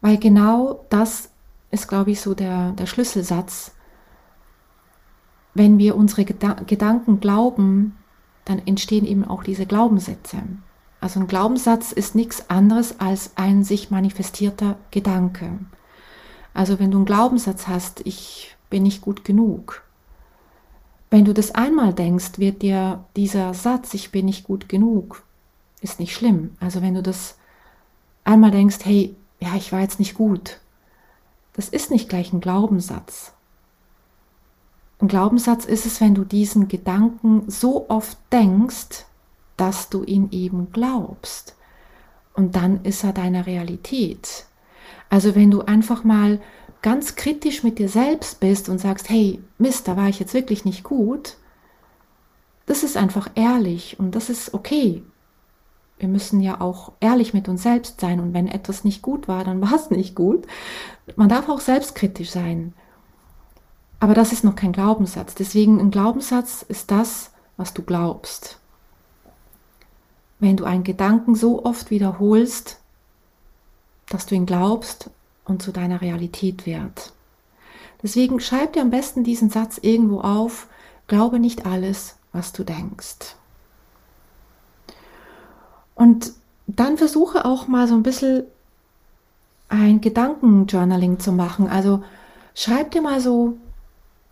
Weil 0.00 0.18
genau 0.18 0.84
das 0.88 1.30
ist, 1.70 1.88
glaube 1.88 2.10
ich, 2.10 2.20
so 2.20 2.34
der, 2.34 2.72
der 2.72 2.86
Schlüsselsatz. 2.86 3.72
Wenn 5.54 5.78
wir 5.78 5.96
unsere 5.96 6.24
Geda 6.24 6.54
Gedanken 6.66 7.20
glauben, 7.20 7.96
dann 8.44 8.60
entstehen 8.66 9.04
eben 9.04 9.24
auch 9.24 9.42
diese 9.42 9.66
Glaubenssätze. 9.66 10.38
Also 11.00 11.20
ein 11.20 11.26
Glaubenssatz 11.26 11.92
ist 11.92 12.14
nichts 12.14 12.50
anderes 12.50 13.00
als 13.00 13.32
ein 13.36 13.64
sich 13.64 13.90
manifestierter 13.90 14.76
Gedanke. 14.90 15.58
Also 16.52 16.78
wenn 16.78 16.90
du 16.90 16.98
einen 16.98 17.06
Glaubenssatz 17.06 17.68
hast, 17.68 18.06
ich 18.06 18.56
bin 18.68 18.82
nicht 18.82 19.00
gut 19.00 19.24
genug, 19.24 19.82
wenn 21.10 21.24
du 21.24 21.34
das 21.34 21.52
einmal 21.54 21.92
denkst, 21.92 22.38
wird 22.38 22.62
dir 22.62 23.04
dieser 23.16 23.52
Satz, 23.52 23.94
ich 23.94 24.12
bin 24.12 24.26
nicht 24.26 24.44
gut 24.44 24.68
genug, 24.68 25.24
ist 25.80 25.98
nicht 25.98 26.14
schlimm. 26.14 26.56
Also 26.60 26.82
wenn 26.82 26.94
du 26.94 27.02
das 27.02 27.36
einmal 28.24 28.52
denkst, 28.52 28.78
hey, 28.84 29.16
ja, 29.40 29.54
ich 29.56 29.72
war 29.72 29.80
jetzt 29.80 29.98
nicht 29.98 30.14
gut, 30.14 30.60
das 31.54 31.68
ist 31.68 31.90
nicht 31.90 32.08
gleich 32.08 32.32
ein 32.32 32.40
Glaubenssatz. 32.40 33.32
Ein 35.00 35.08
Glaubenssatz 35.08 35.64
ist 35.64 35.86
es, 35.86 36.00
wenn 36.00 36.14
du 36.14 36.24
diesen 36.24 36.68
Gedanken 36.68 37.44
so 37.50 37.88
oft 37.88 38.18
denkst, 38.32 39.06
dass 39.56 39.88
du 39.88 40.04
ihn 40.04 40.28
eben 40.30 40.72
glaubst. 40.72 41.56
Und 42.34 42.54
dann 42.54 42.84
ist 42.84 43.02
er 43.02 43.12
deine 43.12 43.46
Realität. 43.46 44.46
Also 45.08 45.34
wenn 45.34 45.50
du 45.50 45.62
einfach 45.62 46.04
mal 46.04 46.40
ganz 46.82 47.16
kritisch 47.16 47.62
mit 47.62 47.78
dir 47.78 47.88
selbst 47.88 48.40
bist 48.40 48.68
und 48.68 48.78
sagst, 48.78 49.10
hey, 49.10 49.42
Mist, 49.58 49.88
da 49.88 49.96
war 49.96 50.08
ich 50.08 50.20
jetzt 50.20 50.34
wirklich 50.34 50.64
nicht 50.64 50.84
gut, 50.84 51.36
das 52.66 52.82
ist 52.82 52.96
einfach 52.96 53.30
ehrlich 53.34 53.98
und 53.98 54.14
das 54.14 54.30
ist 54.30 54.54
okay. 54.54 55.02
Wir 56.00 56.08
müssen 56.08 56.40
ja 56.40 56.60
auch 56.60 56.92
ehrlich 57.00 57.34
mit 57.34 57.48
uns 57.48 57.62
selbst 57.62 58.00
sein 58.00 58.18
und 58.18 58.34
wenn 58.34 58.48
etwas 58.48 58.82
nicht 58.84 59.02
gut 59.02 59.28
war, 59.28 59.44
dann 59.44 59.60
war 59.62 59.74
es 59.74 59.90
nicht 59.90 60.16
gut. 60.16 60.46
Man 61.14 61.28
darf 61.28 61.48
auch 61.48 61.60
selbstkritisch 61.60 62.30
sein. 62.30 62.72
Aber 64.00 64.14
das 64.14 64.32
ist 64.32 64.44
noch 64.44 64.56
kein 64.56 64.72
Glaubenssatz. 64.72 65.34
Deswegen 65.34 65.78
ein 65.78 65.90
Glaubenssatz 65.90 66.62
ist 66.66 66.90
das, 66.90 67.30
was 67.58 67.74
du 67.74 67.82
glaubst. 67.82 68.58
Wenn 70.38 70.56
du 70.56 70.64
einen 70.64 70.84
Gedanken 70.84 71.34
so 71.34 71.64
oft 71.64 71.90
wiederholst, 71.90 72.78
dass 74.08 74.24
du 74.24 74.34
ihn 74.34 74.46
glaubst 74.46 75.10
und 75.44 75.62
zu 75.62 75.70
deiner 75.70 76.00
Realität 76.00 76.64
wird. 76.64 77.12
Deswegen 78.02 78.40
schreib 78.40 78.72
dir 78.72 78.80
am 78.80 78.90
besten 78.90 79.22
diesen 79.22 79.50
Satz 79.50 79.78
irgendwo 79.82 80.20
auf, 80.20 80.68
glaube 81.06 81.38
nicht 81.38 81.66
alles, 81.66 82.16
was 82.32 82.52
du 82.52 82.64
denkst. 82.64 83.36
Und 86.00 86.32
dann 86.66 86.96
versuche 86.96 87.44
auch 87.44 87.68
mal 87.68 87.86
so 87.86 87.94
ein 87.94 88.02
bisschen 88.02 88.44
ein 89.68 90.00
Gedankenjournaling 90.00 91.18
zu 91.18 91.30
machen. 91.30 91.68
Also 91.68 92.02
schreib 92.54 92.90
dir 92.92 93.02
mal 93.02 93.20
so 93.20 93.58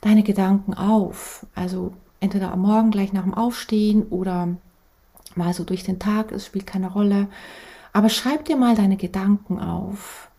deine 0.01 0.23
Gedanken 0.23 0.73
auf. 0.73 1.45
Also 1.55 1.93
entweder 2.21 2.53
am 2.53 2.63
Morgen 2.63 2.91
gleich 2.91 3.13
nach 3.13 3.25
dem 3.25 3.35
Aufstehen 3.35 4.05
oder 4.05 4.49
mal 5.35 5.53
so 5.53 5.63
durch 5.63 5.85
den 5.85 5.99
Tag, 5.99 6.33
es 6.33 6.47
spielt 6.47 6.67
keine 6.67 6.91
Rolle. 6.91 7.29
Aber 7.93 8.09
schreib 8.09 8.47
dir 8.47 8.57
mal 8.57 8.75
deine 8.75 8.97
Gedanken 8.97 9.61
auf. 9.61 10.31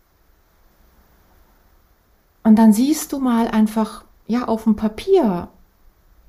Und 2.42 2.56
dann 2.56 2.72
siehst 2.72 3.12
du 3.12 3.20
mal 3.20 3.46
einfach, 3.46 4.02
ja, 4.26 4.48
auf 4.48 4.64
dem 4.64 4.74
Papier, 4.74 5.46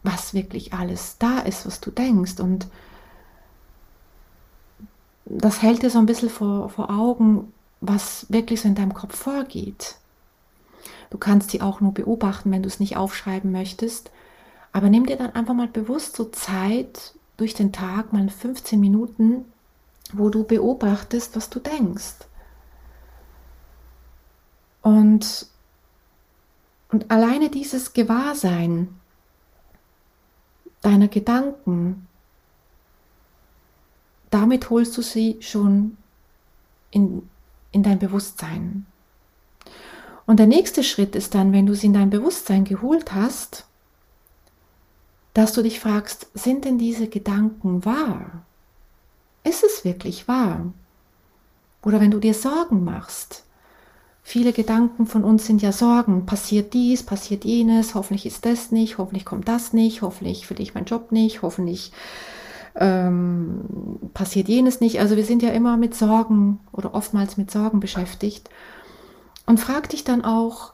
was 0.04 0.36
wirklich 0.36 0.74
alles 0.74 1.18
da 1.18 1.40
ist, 1.40 1.66
was 1.66 1.82
du 1.82 1.90
denkst. 1.90 2.40
Und 2.40 2.68
das 5.40 5.62
hält 5.62 5.84
dir 5.84 5.90
so 5.90 6.00
ein 6.00 6.06
bisschen 6.06 6.30
vor, 6.30 6.70
vor 6.70 6.90
Augen, 6.90 7.54
was 7.80 8.26
wirklich 8.30 8.62
so 8.62 8.68
in 8.68 8.76
deinem 8.76 8.94
Kopf 8.94 9.16
vorgeht. 9.16 9.96
Du 11.10 11.18
kannst 11.18 11.54
die 11.54 11.62
auch 11.62 11.82
nur 11.82 11.94
beobachten, 11.94 12.52
wenn 12.52 12.64
du 12.64 12.68
es 12.68 12.80
nicht 12.80 12.98
aufschreiben 12.98 13.52
möchtest. 13.52 14.12
Aber 14.72 14.90
nimm 14.90 15.06
dir 15.06 15.18
dann 15.18 15.34
einfach 15.36 15.54
mal 15.54 15.68
bewusst 15.68 16.16
so 16.16 16.26
Zeit 16.26 17.14
durch 17.38 17.54
den 17.54 17.74
Tag, 17.74 18.14
mal 18.14 18.30
15 18.30 18.80
Minuten, 18.80 19.46
wo 20.14 20.30
du 20.30 20.44
beobachtest, 20.44 21.36
was 21.36 21.50
du 21.50 21.60
denkst. 21.60 22.16
Und 24.82 25.48
und 26.92 27.10
alleine 27.10 27.50
dieses 27.50 27.94
Gewahrsein 27.94 28.90
deiner 30.82 31.08
Gedanken, 31.08 32.08
damit 34.32 34.70
holst 34.70 34.98
du 34.98 35.04
sie 35.04 35.38
schon 35.42 35.98
in, 36.90 37.30
in 37.72 37.84
dein 37.84 38.00
Bewusstsein. 38.00 38.88
Und 40.26 40.40
der 40.40 40.48
nächste 40.48 40.84
Schritt 40.84 41.16
ist 41.16 41.36
dann, 41.36 41.52
wenn 41.52 41.66
du 41.66 41.76
sie 41.76 41.88
in 41.88 41.94
dein 41.94 42.10
Bewusstsein 42.10 42.64
geholt 42.64 43.14
hast, 43.14 43.66
dass 45.34 45.54
du 45.54 45.62
dich 45.62 45.80
fragst, 45.80 46.28
sind 46.34 46.66
denn 46.66 46.78
diese 46.78 47.08
Gedanken 47.08 47.86
wahr? 47.86 48.46
Ist 49.44 49.64
es 49.64 49.86
wirklich 49.86 50.28
wahr? 50.28 50.74
Oder 51.84 52.00
wenn 52.00 52.12
du 52.12 52.20
dir 52.20 52.34
Sorgen 52.34 52.84
machst, 52.84 53.44
viele 54.24 54.54
Gedanken 54.54 55.08
von 55.08 55.24
uns 55.24 55.46
sind 55.48 55.62
ja 55.62 55.72
Sorgen. 55.72 56.26
Passiert 56.26 56.74
dies, 56.74 57.04
passiert 57.04 57.44
jenes, 57.44 57.96
hoffentlich 57.96 58.26
ist 58.26 58.46
das 58.46 58.72
nicht, 58.72 58.98
hoffentlich 58.98 59.26
kommt 59.26 59.48
das 59.48 59.74
nicht, 59.74 60.02
hoffentlich 60.02 60.50
will 60.50 60.62
ich 60.62 60.74
meinen 60.74 60.86
Job 60.86 61.12
nicht, 61.12 61.42
hoffentlich 61.42 61.92
ähm, 62.76 63.31
passiert 64.14 64.48
jenes 64.48 64.82
nicht. 64.82 65.00
Also 65.00 65.16
wir 65.16 65.26
sind 65.26 65.44
ja 65.44 65.50
immer 65.50 65.78
mit 65.78 65.96
Sorgen 65.96 66.60
oder 66.72 66.94
oftmals 66.94 67.38
mit 67.38 67.52
Sorgen 67.52 67.80
beschäftigt. 67.80 68.50
Und 69.46 69.60
frag 69.60 69.90
dich 69.90 70.04
dann 70.04 70.24
auch, 70.24 70.74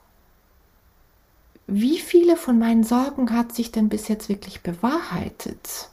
wie 1.68 2.00
viele 2.00 2.38
von 2.38 2.58
meinen 2.60 2.84
Sorgen 2.84 3.32
hat 3.32 3.54
sich 3.54 3.72
denn 3.72 3.90
bis 3.90 4.08
jetzt 4.08 4.30
wirklich 4.30 4.62
bewahrheitet? 4.62 5.90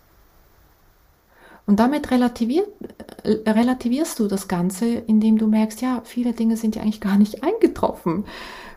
Und 1.67 1.81
damit 1.81 2.11
äh, 2.11 3.51
relativierst 3.51 4.19
du 4.19 4.29
das 4.29 4.49
Ganze, 4.49 4.87
indem 4.87 5.39
du 5.39 5.47
merkst, 5.47 5.81
ja, 5.81 6.03
viele 6.05 6.33
Dinge 6.33 6.57
sind 6.57 6.77
ja 6.77 6.83
eigentlich 6.83 7.01
gar 7.01 7.17
nicht 7.17 7.43
eingetroffen, 7.43 8.25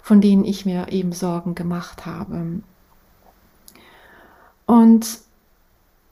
von 0.01 0.21
denen 0.21 0.45
ich 0.45 0.65
mir 0.65 0.87
eben 0.91 1.11
Sorgen 1.11 1.53
gemacht 1.53 2.05
habe. 2.05 2.61
Und 4.65 5.19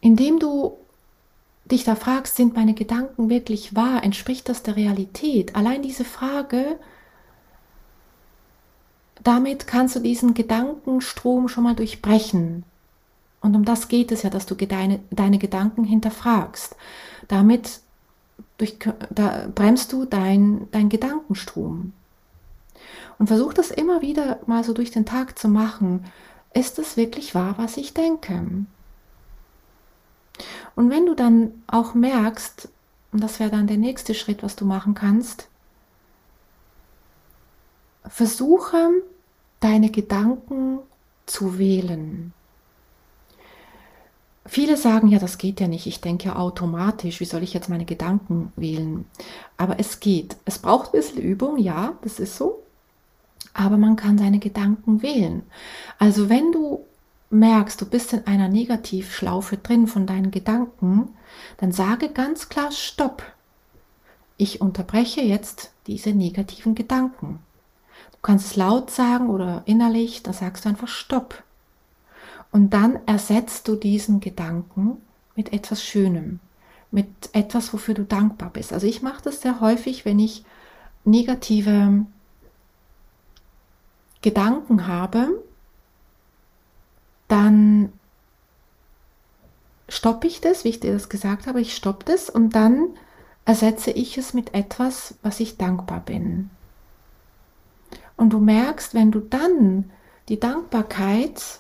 indem 0.02 0.40
du 0.40 0.78
dich 1.66 1.84
da 1.84 1.96
fragst, 1.96 2.36
sind 2.36 2.56
meine 2.56 2.74
Gedanken 2.74 3.30
wirklich 3.30 3.76
wahr? 3.76 4.04
Entspricht 4.04 4.50
das 4.50 4.64
der 4.64 4.76
Realität? 4.76 5.56
Allein 5.56 5.82
diese 5.82 6.06
Frage, 6.06 6.80
damit 9.24 9.66
kannst 9.66 9.96
du 9.96 10.00
diesen 10.00 10.34
Gedankenstrom 10.34 11.48
schon 11.48 11.64
mal 11.64 11.76
durchbrechen. 11.76 12.64
Und 13.42 13.56
um 13.56 13.66
das 13.66 13.88
geht 13.88 14.12
es 14.12 14.24
ja, 14.24 14.30
dass 14.30 14.46
du 14.46 14.56
deine, 14.56 15.00
deine 15.10 15.40
Gedanken 15.40 15.84
hinterfragst. 15.84 16.76
Damit 17.28 17.80
durch, 18.58 18.78
da 19.10 19.48
bremst 19.54 19.92
du 19.94 20.06
dein, 20.06 20.68
dein 20.72 20.90
Gedankenstrom. 20.90 21.94
Und 23.18 23.28
versuch 23.28 23.54
das 23.54 23.72
immer 23.72 24.02
wieder 24.02 24.40
mal 24.46 24.64
so 24.64 24.74
durch 24.74 24.92
den 24.92 25.06
Tag 25.06 25.40
zu 25.40 25.48
machen. 25.48 26.06
Ist 26.54 26.80
es 26.80 26.98
wirklich 26.98 27.34
wahr, 27.34 27.56
was 27.58 27.78
ich 27.78 27.94
denke? 27.94 28.66
Und 30.76 30.90
wenn 30.90 31.06
du 31.06 31.14
dann 31.14 31.64
auch 31.68 31.94
merkst, 31.94 32.70
und 33.12 33.24
das 33.24 33.40
wäre 33.40 33.52
dann 33.52 33.68
der 33.68 33.78
nächste 33.78 34.14
Schritt, 34.14 34.44
was 34.44 34.56
du 34.56 34.66
machen 34.66 34.94
kannst, 34.94 35.48
versuche 38.08 38.90
deine 39.60 39.90
Gedanken 39.90 40.80
zu 41.26 41.58
wählen. 41.58 42.34
Viele 44.46 44.78
sagen 44.78 45.08
ja, 45.08 45.18
das 45.18 45.40
geht 45.40 45.60
ja 45.60 45.68
nicht, 45.68 45.88
ich 45.88 46.02
denke 46.02 46.28
ja 46.28 46.36
automatisch, 46.36 47.20
wie 47.20 47.26
soll 47.26 47.42
ich 47.42 47.54
jetzt 47.54 47.70
meine 47.70 47.86
Gedanken 47.86 48.54
wählen? 48.56 49.06
Aber 49.58 49.80
es 49.80 50.00
geht. 50.00 50.38
Es 50.46 50.60
braucht 50.60 50.94
ein 50.94 51.00
bisschen 51.00 51.22
Übung, 51.22 51.58
ja, 51.58 51.98
das 52.04 52.20
ist 52.20 52.38
so. 52.38 52.62
Aber 53.54 53.78
man 53.78 53.96
kann 53.96 54.20
seine 54.20 54.38
Gedanken 54.38 55.02
wählen. 55.02 55.44
Also 55.98 56.30
wenn 56.30 56.52
du 56.52 56.86
merkst, 57.30 57.80
du 57.82 57.86
bist 57.86 58.14
in 58.14 58.26
einer 58.28 58.48
Negativschlaufe 58.48 59.58
drin 59.58 59.88
von 59.88 60.06
deinen 60.06 60.32
Gedanken, 60.32 61.10
dann 61.58 61.72
sage 61.72 62.10
ganz 62.10 62.50
klar 62.50 62.72
Stopp. 62.72 63.24
Ich 64.38 64.62
unterbreche 64.62 65.22
jetzt 65.22 65.72
diese 65.88 66.12
negativen 66.12 66.76
Gedanken. 66.76 67.40
Du 68.12 68.18
kannst 68.22 68.48
es 68.48 68.56
laut 68.56 68.92
sagen 68.92 69.30
oder 69.30 69.64
innerlich, 69.66 70.24
da 70.24 70.34
sagst 70.34 70.66
du 70.66 70.70
einfach 70.70 70.88
Stopp. 70.88 71.44
Und 72.52 72.72
dann 72.72 73.00
ersetzt 73.06 73.68
du 73.68 73.76
diesen 73.76 74.20
Gedanken 74.20 74.98
mit 75.36 75.52
etwas 75.54 75.84
Schönem, 75.84 76.40
mit 76.92 77.08
etwas, 77.34 77.74
wofür 77.74 77.94
du 77.94 78.04
dankbar 78.04 78.50
bist. 78.50 78.72
Also 78.72 78.88
ich 78.88 79.02
mache 79.02 79.24
das 79.24 79.42
sehr 79.42 79.60
häufig, 79.60 80.06
wenn 80.06 80.20
ich 80.20 80.44
negative 81.04 82.06
Gedanken 84.22 84.88
habe, 84.88 85.44
dann 87.28 87.92
stoppe 89.90 90.28
ich 90.28 90.42
das, 90.42 90.64
wie 90.64 90.70
ich 90.70 90.80
dir 90.80 90.94
das 90.94 91.10
gesagt 91.10 91.48
habe, 91.48 91.62
ich 91.62 91.76
stoppe 91.76 92.06
das 92.06 92.30
und 92.30 92.56
dann 92.56 92.90
ersetze 93.46 93.92
ich 93.92 94.18
es 94.18 94.34
mit 94.34 94.54
etwas, 94.54 95.16
was 95.22 95.40
ich 95.40 95.58
dankbar 95.58 96.00
bin. 96.00 96.50
Und 98.18 98.32
du 98.32 98.40
merkst, 98.40 98.94
wenn 98.94 99.12
du 99.12 99.20
dann 99.20 99.92
die 100.30 100.40
Dankbarkeit 100.40 101.60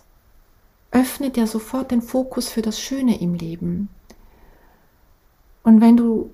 öffnet 0.91 1.37
ja 1.37 1.45
sofort 1.45 1.91
den 1.91 2.01
Fokus 2.01 2.49
für 2.49 2.61
das 2.61 2.79
Schöne 2.79 3.19
im 3.19 3.33
Leben. 3.33 3.89
Und 5.63 5.81
wenn 5.81 5.97
du 5.97 6.31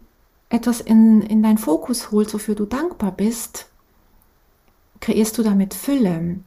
etwas 0.49 0.81
in, 0.81 1.21
in 1.21 1.41
deinen 1.41 1.57
Fokus 1.57 2.11
holst, 2.11 2.33
wofür 2.33 2.55
du 2.55 2.65
dankbar 2.65 3.11
bist, 3.11 3.67
kreierst 4.99 5.37
du 5.37 5.43
damit 5.43 5.73
Fülle. 5.73 6.39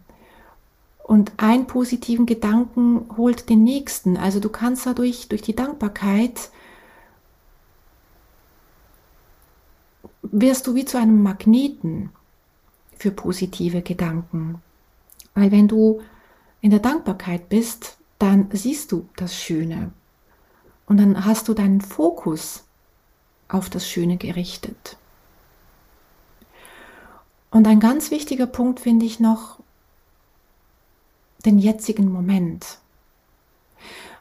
Und 1.05 1.33
ein 1.37 1.67
positiven 1.67 2.25
Gedanken 2.25 3.07
holt 3.19 3.51
den 3.51 3.63
nächsten. 3.63 4.17
Also 4.17 4.41
du 4.41 4.49
kannst 4.49 4.87
dadurch, 4.87 5.29
durch 5.29 5.43
die 5.43 5.55
Dankbarkeit, 5.55 6.51
wirst 10.23 10.67
du 10.67 10.75
wie 10.75 10.87
zu 10.87 10.99
einem 10.99 11.23
Magneten 11.23 12.09
für 12.97 13.11
positive 13.11 13.83
Gedanken. 13.83 14.63
Weil 15.35 15.53
wenn 15.53 15.69
du 15.69 16.01
in 16.63 16.71
der 16.71 16.81
Dankbarkeit 16.81 17.51
bist, 17.51 17.99
dann 18.19 18.49
siehst 18.51 18.91
du 18.91 19.07
das 19.17 19.37
Schöne. 19.37 19.93
Und 20.87 20.97
dann 20.97 21.27
hast 21.27 21.49
du 21.49 21.53
deinen 21.53 21.83
Fokus 21.83 22.65
auf 23.49 23.69
das 23.69 23.87
Schöne 23.87 24.17
gerichtet. 24.17 24.97
Und 27.51 27.69
ein 27.69 27.79
ganz 27.79 28.11
wichtiger 28.11 28.47
Punkt 28.47 28.81
finde 28.81 29.05
ich 29.05 29.21
noch 29.21 29.61
den 31.45 31.59
jetzigen 31.59 32.11
Moment. 32.11 32.79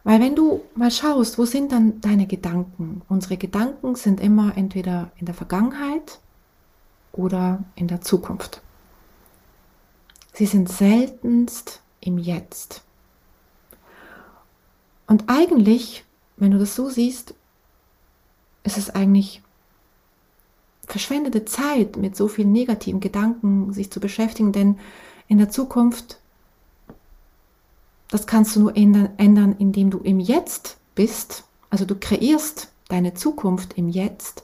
Weil 0.04 0.20
wenn 0.20 0.36
du 0.36 0.62
mal 0.76 0.92
schaust, 0.92 1.38
wo 1.38 1.46
sind 1.46 1.72
dann 1.72 2.02
deine 2.02 2.28
Gedanken? 2.28 3.02
Unsere 3.08 3.38
Gedanken 3.38 3.96
sind 3.96 4.20
immer 4.20 4.58
entweder 4.58 5.12
in 5.18 5.26
der 5.26 5.36
Vergangenheit 5.36 6.20
oder 7.14 7.64
in 7.76 7.88
der 7.88 8.02
Zukunft. 8.02 8.62
Sie 10.34 10.46
sind 10.46 10.70
seltenst 10.70 11.82
im 12.02 12.18
Jetzt. 12.18 12.82
Und 15.08 15.26
eigentlich, 15.28 16.04
wenn 16.38 16.52
du 16.52 16.60
das 16.60 16.76
so 16.76 16.90
siehst, 16.90 17.36
ist 18.64 18.78
es 18.78 18.90
eigentlich 18.90 19.42
verschwendete 20.88 21.46
Zeit, 21.46 21.98
mit 21.98 22.16
so 22.16 22.28
vielen 22.28 22.52
negativen 22.52 23.00
Gedanken 23.00 23.72
sich 23.74 23.92
zu 23.92 24.00
beschäftigen, 24.00 24.52
denn 24.52 24.80
in 25.28 25.38
der 25.38 25.50
Zukunft 25.50 26.20
das 28.14 28.28
kannst 28.28 28.56
du 28.56 28.60
nur 28.60 28.78
ändern, 28.78 29.56
indem 29.58 29.90
du 29.90 29.98
im 29.98 30.20
Jetzt 30.20 30.78
bist. 30.94 31.46
Also 31.72 31.84
du 31.84 31.96
kreierst 31.96 32.72
deine 32.88 33.16
Zukunft 33.16 33.74
im 33.76 33.90
Jetzt. 33.90 34.44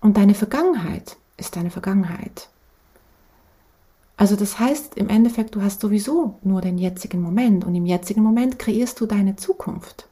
Und 0.00 0.18
deine 0.18 0.34
Vergangenheit 0.34 1.16
ist 1.38 1.56
deine 1.56 1.70
Vergangenheit. 1.70 2.50
Also 4.18 4.36
das 4.36 4.58
heißt 4.58 4.96
im 4.96 5.08
Endeffekt, 5.08 5.54
du 5.54 5.62
hast 5.62 5.80
sowieso 5.80 6.38
nur 6.42 6.60
den 6.60 6.76
jetzigen 6.76 7.22
Moment 7.22 7.64
und 7.64 7.74
im 7.74 7.86
jetzigen 7.86 8.22
Moment 8.22 8.58
kreierst 8.58 9.00
du 9.00 9.06
deine 9.06 9.36
Zukunft. 9.36 10.06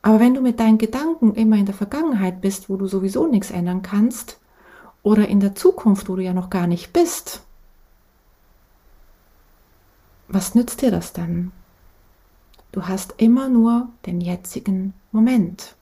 Aber 0.00 0.20
wenn 0.20 0.34
du 0.34 0.40
mit 0.40 0.60
deinen 0.60 0.78
Gedanken 0.78 1.34
immer 1.34 1.56
in 1.56 1.66
der 1.66 1.74
Vergangenheit 1.74 2.40
bist, 2.40 2.70
wo 2.70 2.76
du 2.76 2.86
sowieso 2.86 3.26
nichts 3.26 3.50
ändern 3.50 3.82
kannst, 3.82 4.38
oder 5.02 5.26
in 5.26 5.40
der 5.40 5.56
Zukunft, 5.56 6.08
wo 6.08 6.14
du 6.14 6.22
ja 6.22 6.32
noch 6.32 6.50
gar 6.50 6.68
nicht 6.68 6.92
bist, 6.92 7.42
was 10.32 10.54
nützt 10.54 10.82
dir 10.82 10.90
das 10.90 11.12
dann? 11.12 11.52
Du 12.72 12.86
hast 12.88 13.14
immer 13.18 13.48
nur 13.48 13.88
den 14.06 14.20
jetzigen 14.20 14.94
Moment. 15.12 15.74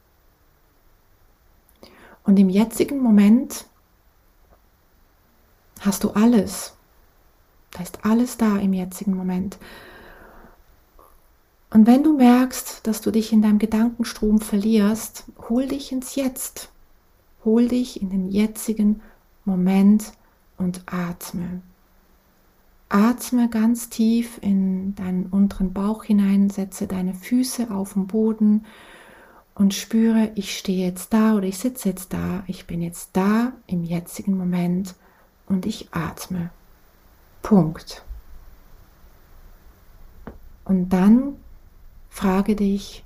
Und 2.25 2.39
im 2.39 2.49
jetzigen 2.49 3.01
Moment 3.01 3.67
hast 5.81 6.05
du 6.05 6.11
alles. 6.11 6.75
Da 7.71 7.83
ist 7.83 8.05
alles 8.05 8.37
da 8.37 8.57
im 8.57 8.73
jetzigen 8.73 9.17
Moment. 9.17 9.59
Und 11.71 11.87
wenn 11.87 12.03
du 12.03 12.17
merkst, 12.17 12.87
dass 12.87 13.01
du 13.01 13.13
dich 13.13 13.33
in 13.33 13.43
deinem 13.43 13.61
Gedankenstrom 13.61 14.41
verlierst, 14.41 15.25
hol 15.49 15.69
dich 15.69 15.93
ins 15.93 16.17
Jetzt. 16.17 16.71
Hol 17.45 17.69
dich 17.69 18.03
in 18.03 18.11
den 18.11 18.29
jetzigen 18.29 19.01
Moment 19.45 20.13
und 20.59 20.83
atme. 20.87 21.63
Atme 22.90 23.48
ganz 23.48 23.88
tief 23.88 24.38
in 24.42 24.94
deinen 24.94 25.26
unteren 25.26 25.72
Bauch 25.72 26.05
hinein, 26.05 26.50
setze 26.50 26.87
deine 26.87 27.14
Füße 27.14 27.70
auf 27.70 27.94
den 27.94 28.07
Boden 28.07 28.66
und 29.55 29.72
spüre, 29.72 30.31
ich 30.35 30.57
stehe 30.57 30.87
jetzt 30.87 31.12
da 31.12 31.35
oder 31.35 31.46
ich 31.46 31.59
sitze 31.59 31.88
jetzt 31.88 32.12
da, 32.12 32.44
ich 32.46 32.66
bin 32.66 32.83
jetzt 32.83 33.11
da 33.14 33.53
im 33.66 33.85
jetzigen 33.85 34.37
Moment 34.37 34.94
und 35.46 35.66
ich 35.66 35.88
atme. 35.92 36.50
Punkt. 37.42 38.05
Und 40.64 40.90
dann 40.90 41.37
frage 42.11 42.55
dich, 42.55 43.03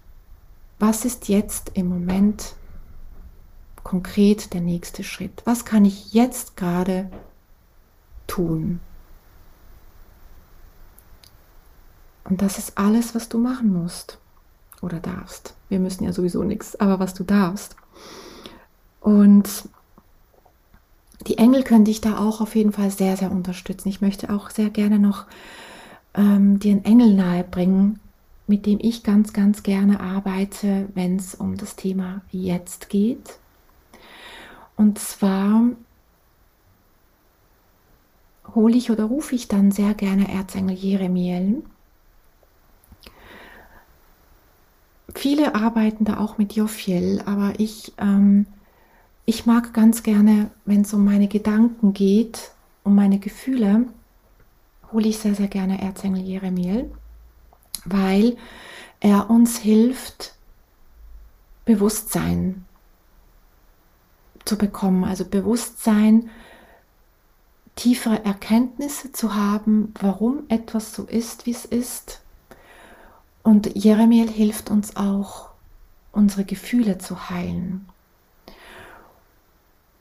was 0.79 1.05
ist 1.05 1.29
jetzt 1.29 1.71
im 1.75 1.89
Moment 1.89 2.55
konkret 3.83 4.53
der 4.55 4.61
nächste 4.61 5.05
Schritt? 5.05 5.43
Was 5.45 5.65
kann 5.65 5.85
ich 5.85 6.13
jetzt 6.13 6.57
gerade 6.57 7.11
tun. 8.27 8.81
Und 12.25 12.43
das 12.43 12.59
ist 12.59 12.79
alles, 12.79 13.15
was 13.15 13.29
du 13.29 13.39
machen 13.39 13.73
musst 13.73 14.19
oder 14.81 14.99
darfst. 15.01 15.55
Wir 15.69 15.79
müssen 15.79 16.05
ja 16.05 16.13
sowieso 16.13 16.43
nichts, 16.43 16.77
aber 16.77 16.99
was 16.99 17.15
du 17.15 17.25
darfst. 17.25 17.77
Und 19.01 19.69
die 21.27 21.39
Engel 21.39 21.63
können 21.63 21.85
dich 21.85 22.01
da 22.01 22.19
auch 22.19 22.41
auf 22.41 22.55
jeden 22.55 22.73
Fall 22.73 22.91
sehr, 22.91 23.17
sehr 23.17 23.31
unterstützen. 23.31 23.89
Ich 23.89 24.01
möchte 24.01 24.31
auch 24.31 24.51
sehr 24.51 24.71
gerne 24.71 24.99
noch 24.99 25.27
ähm, 26.15 26.59
dir 26.59 26.73
einen 26.73 26.85
Engel 26.85 27.15
nahebringen, 27.15 28.01
mit 28.47 28.67
dem 28.67 28.79
ich 28.81 29.03
ganz, 29.03 29.33
ganz 29.33 29.63
gerne 29.63 30.01
arbeite, 30.01 30.89
wenn 30.95 31.17
es 31.17 31.35
um 31.35 31.57
das 31.57 31.77
Thema 31.77 32.23
Jetzt 32.31 32.89
geht. 32.91 33.39
Und 34.77 34.99
zwar 34.99 35.63
hole 38.55 38.77
ich 38.77 38.91
oder 38.91 39.05
rufe 39.05 39.35
ich 39.35 39.49
dann 39.49 39.71
sehr 39.71 39.95
gerne 39.95 40.33
Erzengel 40.33 40.77
Jeremiel. 40.77 41.63
Viele 45.25 45.55
arbeiten 45.55 46.05
da 46.05 46.19
auch 46.19 46.37
mit 46.37 46.53
Jophiel, 46.53 47.23
aber 47.25 47.55
ich, 47.57 47.95
ähm, 47.97 48.45
ich 49.25 49.47
mag 49.47 49.73
ganz 49.73 50.03
gerne, 50.03 50.51
wenn 50.67 50.83
es 50.83 50.93
um 50.93 51.03
meine 51.03 51.29
Gedanken 51.29 51.95
geht, 51.95 52.51
um 52.83 52.95
meine 52.95 53.19
Gefühle, 53.19 53.87
hole 54.93 55.09
ich 55.09 55.17
sehr, 55.17 55.35
sehr 55.35 55.49
gerne 55.49 55.81
Erzengel 55.81 56.21
Jeremiel, 56.23 56.91
weil 57.87 58.37
er 59.01 59.31
uns 59.31 59.57
hilft, 59.57 60.35
Bewusstsein 61.65 62.67
zu 64.45 64.59
bekommen, 64.59 65.05
also 65.05 65.25
Bewusstsein, 65.25 66.29
tiefere 67.77 68.27
Erkenntnisse 68.27 69.11
zu 69.13 69.35
haben, 69.35 69.95
warum 69.99 70.43
etwas 70.49 70.95
so 70.95 71.05
ist, 71.05 71.47
wie 71.47 71.53
es 71.53 71.65
ist. 71.65 72.21
Und 73.45 73.77
Jeremiel 73.77 74.29
hilft 74.29 74.71
uns 74.71 74.97
auch, 74.97 75.51
unsere 76.13 76.45
Gefühle 76.45 76.99
zu 76.99 77.29
heilen. 77.29 77.87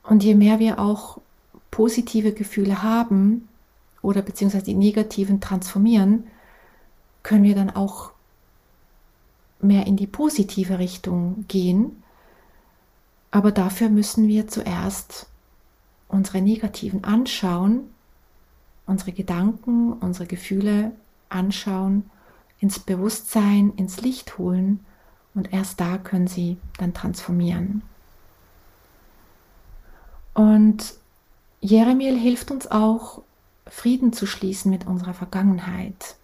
Und 0.03 0.23
je 0.23 0.33
mehr 0.33 0.59
wir 0.59 0.79
auch 0.79 1.19
positive 1.69 2.31
Gefühle 2.31 2.81
haben 2.81 3.49
oder 4.01 4.21
beziehungsweise 4.21 4.65
die 4.65 4.75
negativen 4.75 5.41
transformieren, 5.41 6.25
können 7.21 7.43
wir 7.43 7.55
dann 7.55 7.69
auch 7.69 8.11
mehr 9.59 9.87
in 9.87 9.97
die 9.97 10.07
positive 10.07 10.79
Richtung 10.79 11.45
gehen. 11.47 12.03
Aber 13.31 13.51
dafür 13.51 13.89
müssen 13.89 14.27
wir 14.27 14.47
zuerst 14.47 15.27
unsere 16.07 16.41
negativen 16.41 17.03
anschauen, 17.03 17.89
unsere 18.85 19.11
Gedanken, 19.11 19.93
unsere 19.93 20.27
Gefühle 20.27 20.91
anschauen, 21.29 22.09
ins 22.63 22.79
Bewusstsein, 22.79 23.73
ins 23.75 23.99
Licht 23.99 24.37
holen 24.37 24.85
und 25.35 25.51
erst 25.51 25.81
da 25.81 25.97
können 25.97 26.27
sie 26.27 26.55
dann 26.77 26.93
transformieren. 26.93 27.81
Und 30.33 30.93
Jeremiel 31.59 32.17
hilft 32.17 32.51
uns 32.51 32.71
auch, 32.71 33.21
Frieden 33.67 34.13
zu 34.13 34.25
schließen 34.25 34.71
mit 34.71 34.87
unserer 34.87 35.13
Vergangenheit. 35.13 36.15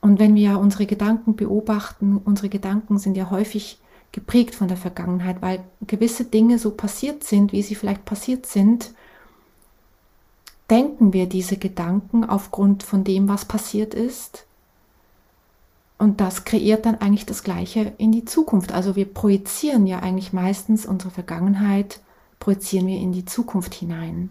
Und 0.00 0.20
wenn 0.20 0.36
wir 0.36 0.60
unsere 0.60 0.86
Gedanken 0.86 1.34
beobachten, 1.34 2.16
unsere 2.16 2.48
Gedanken 2.48 3.00
sind 3.00 3.16
ja 3.16 3.30
häufig 3.30 3.80
geprägt 4.12 4.54
von 4.54 4.68
der 4.68 4.76
Vergangenheit, 4.76 5.42
weil 5.42 5.64
gewisse 5.88 6.24
Dinge 6.24 6.60
so 6.60 6.70
passiert 6.70 7.24
sind, 7.24 7.50
wie 7.50 7.62
sie 7.62 7.74
vielleicht 7.74 8.04
passiert 8.04 8.46
sind, 8.46 8.92
denken 10.70 11.12
wir 11.12 11.28
diese 11.28 11.56
Gedanken 11.56 12.24
aufgrund 12.24 12.84
von 12.84 13.02
dem, 13.02 13.28
was 13.28 13.44
passiert 13.44 13.92
ist. 13.92 14.44
Und 15.98 16.20
das 16.20 16.44
kreiert 16.44 16.86
dann 16.86 16.94
eigentlich 16.94 17.26
das 17.26 17.42
Gleiche 17.42 17.92
in 17.98 18.12
die 18.12 18.24
Zukunft. 18.24 18.72
Also 18.72 18.94
wir 18.94 19.12
projizieren 19.12 19.86
ja 19.86 19.98
eigentlich 19.98 20.32
meistens 20.32 20.86
unsere 20.86 21.10
Vergangenheit, 21.10 22.00
projizieren 22.38 22.86
wir 22.86 22.98
in 22.98 23.12
die 23.12 23.24
Zukunft 23.24 23.74
hinein. 23.74 24.30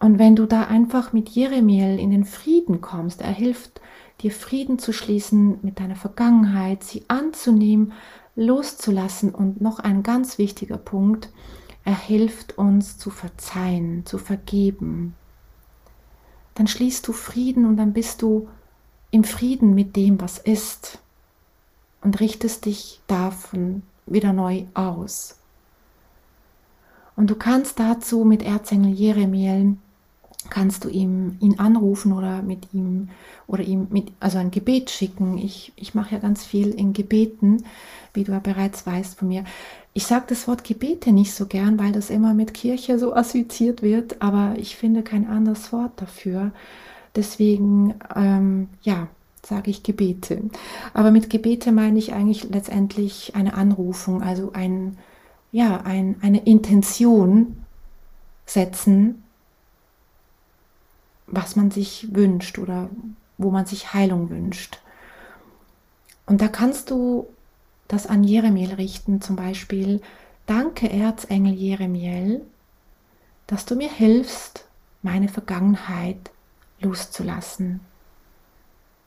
Und 0.00 0.18
wenn 0.18 0.36
du 0.36 0.46
da 0.46 0.64
einfach 0.64 1.12
mit 1.12 1.28
Jeremiel 1.28 1.98
in 1.98 2.10
den 2.10 2.24
Frieden 2.24 2.80
kommst, 2.80 3.20
er 3.20 3.32
hilft 3.32 3.80
dir 4.20 4.32
Frieden 4.32 4.78
zu 4.78 4.92
schließen 4.92 5.58
mit 5.62 5.78
deiner 5.78 5.96
Vergangenheit, 5.96 6.82
sie 6.82 7.04
anzunehmen, 7.08 7.92
loszulassen 8.34 9.34
und 9.34 9.60
noch 9.60 9.78
ein 9.78 10.02
ganz 10.02 10.38
wichtiger 10.38 10.76
Punkt, 10.76 11.30
er 11.84 11.98
hilft 11.98 12.58
uns 12.58 12.98
zu 12.98 13.10
verzeihen, 13.10 14.04
zu 14.06 14.18
vergeben. 14.18 15.14
Dann 16.54 16.66
schließt 16.66 17.06
du 17.06 17.12
Frieden 17.12 17.64
und 17.64 17.76
dann 17.76 17.92
bist 17.92 18.22
du 18.22 18.48
im 19.10 19.24
Frieden 19.24 19.74
mit 19.74 19.96
dem, 19.96 20.20
was 20.20 20.38
ist 20.38 20.98
und 22.02 22.20
richtest 22.20 22.66
dich 22.66 23.00
davon 23.06 23.82
wieder 24.06 24.32
neu 24.32 24.64
aus. 24.74 25.36
Und 27.16 27.30
du 27.30 27.34
kannst 27.34 27.80
dazu 27.80 28.24
mit 28.24 28.42
Erzengel 28.42 28.92
Jeremiel 28.92 29.76
kannst 30.50 30.84
du 30.84 30.88
ihm, 30.88 31.36
ihn 31.40 31.58
anrufen 31.58 32.12
oder 32.12 32.42
mit 32.42 32.72
ihm 32.72 33.08
oder 33.46 33.62
ihm 33.62 33.88
mit, 33.90 34.12
also 34.20 34.38
ein 34.38 34.50
Gebet 34.50 34.90
schicken. 34.90 35.38
Ich, 35.38 35.72
ich 35.76 35.94
mache 35.94 36.14
ja 36.14 36.20
ganz 36.20 36.44
viel 36.44 36.70
in 36.70 36.92
Gebeten, 36.92 37.64
wie 38.14 38.24
du 38.24 38.32
ja 38.32 38.38
bereits 38.38 38.86
weißt 38.86 39.18
von 39.18 39.28
mir. 39.28 39.44
Ich 39.94 40.06
sage 40.06 40.26
das 40.28 40.46
Wort 40.46 40.64
Gebete 40.64 41.12
nicht 41.12 41.34
so 41.34 41.46
gern, 41.46 41.78
weil 41.78 41.92
das 41.92 42.10
immer 42.10 42.34
mit 42.34 42.54
Kirche 42.54 42.98
so 42.98 43.14
assoziiert 43.14 43.82
wird, 43.82 44.22
aber 44.22 44.54
ich 44.58 44.76
finde 44.76 45.02
kein 45.02 45.26
anderes 45.26 45.72
Wort 45.72 45.92
dafür. 45.96 46.52
Deswegen, 47.18 47.96
ähm, 48.14 48.68
ja, 48.82 49.08
sage 49.44 49.72
ich 49.72 49.82
Gebete. 49.82 50.40
Aber 50.94 51.10
mit 51.10 51.30
Gebete 51.30 51.72
meine 51.72 51.98
ich 51.98 52.12
eigentlich 52.12 52.44
letztendlich 52.44 53.34
eine 53.34 53.54
Anrufung, 53.54 54.22
also 54.22 54.52
ein, 54.52 54.96
ja, 55.50 55.80
ein, 55.80 56.14
eine 56.22 56.44
Intention 56.44 57.64
setzen, 58.46 59.24
was 61.26 61.56
man 61.56 61.72
sich 61.72 62.14
wünscht 62.14 62.56
oder 62.56 62.88
wo 63.36 63.50
man 63.50 63.66
sich 63.66 63.92
Heilung 63.92 64.30
wünscht. 64.30 64.78
Und 66.24 66.40
da 66.40 66.46
kannst 66.46 66.92
du 66.92 67.26
das 67.88 68.06
an 68.06 68.22
Jeremiel 68.22 68.74
richten, 68.74 69.20
zum 69.20 69.34
Beispiel, 69.34 70.02
danke 70.46 70.88
Erzengel 70.88 71.54
Jeremiel, 71.54 72.42
dass 73.48 73.64
du 73.64 73.74
mir 73.74 73.90
hilfst, 73.90 74.66
meine 75.02 75.28
Vergangenheit 75.28 76.30
loszulassen. 76.80 77.80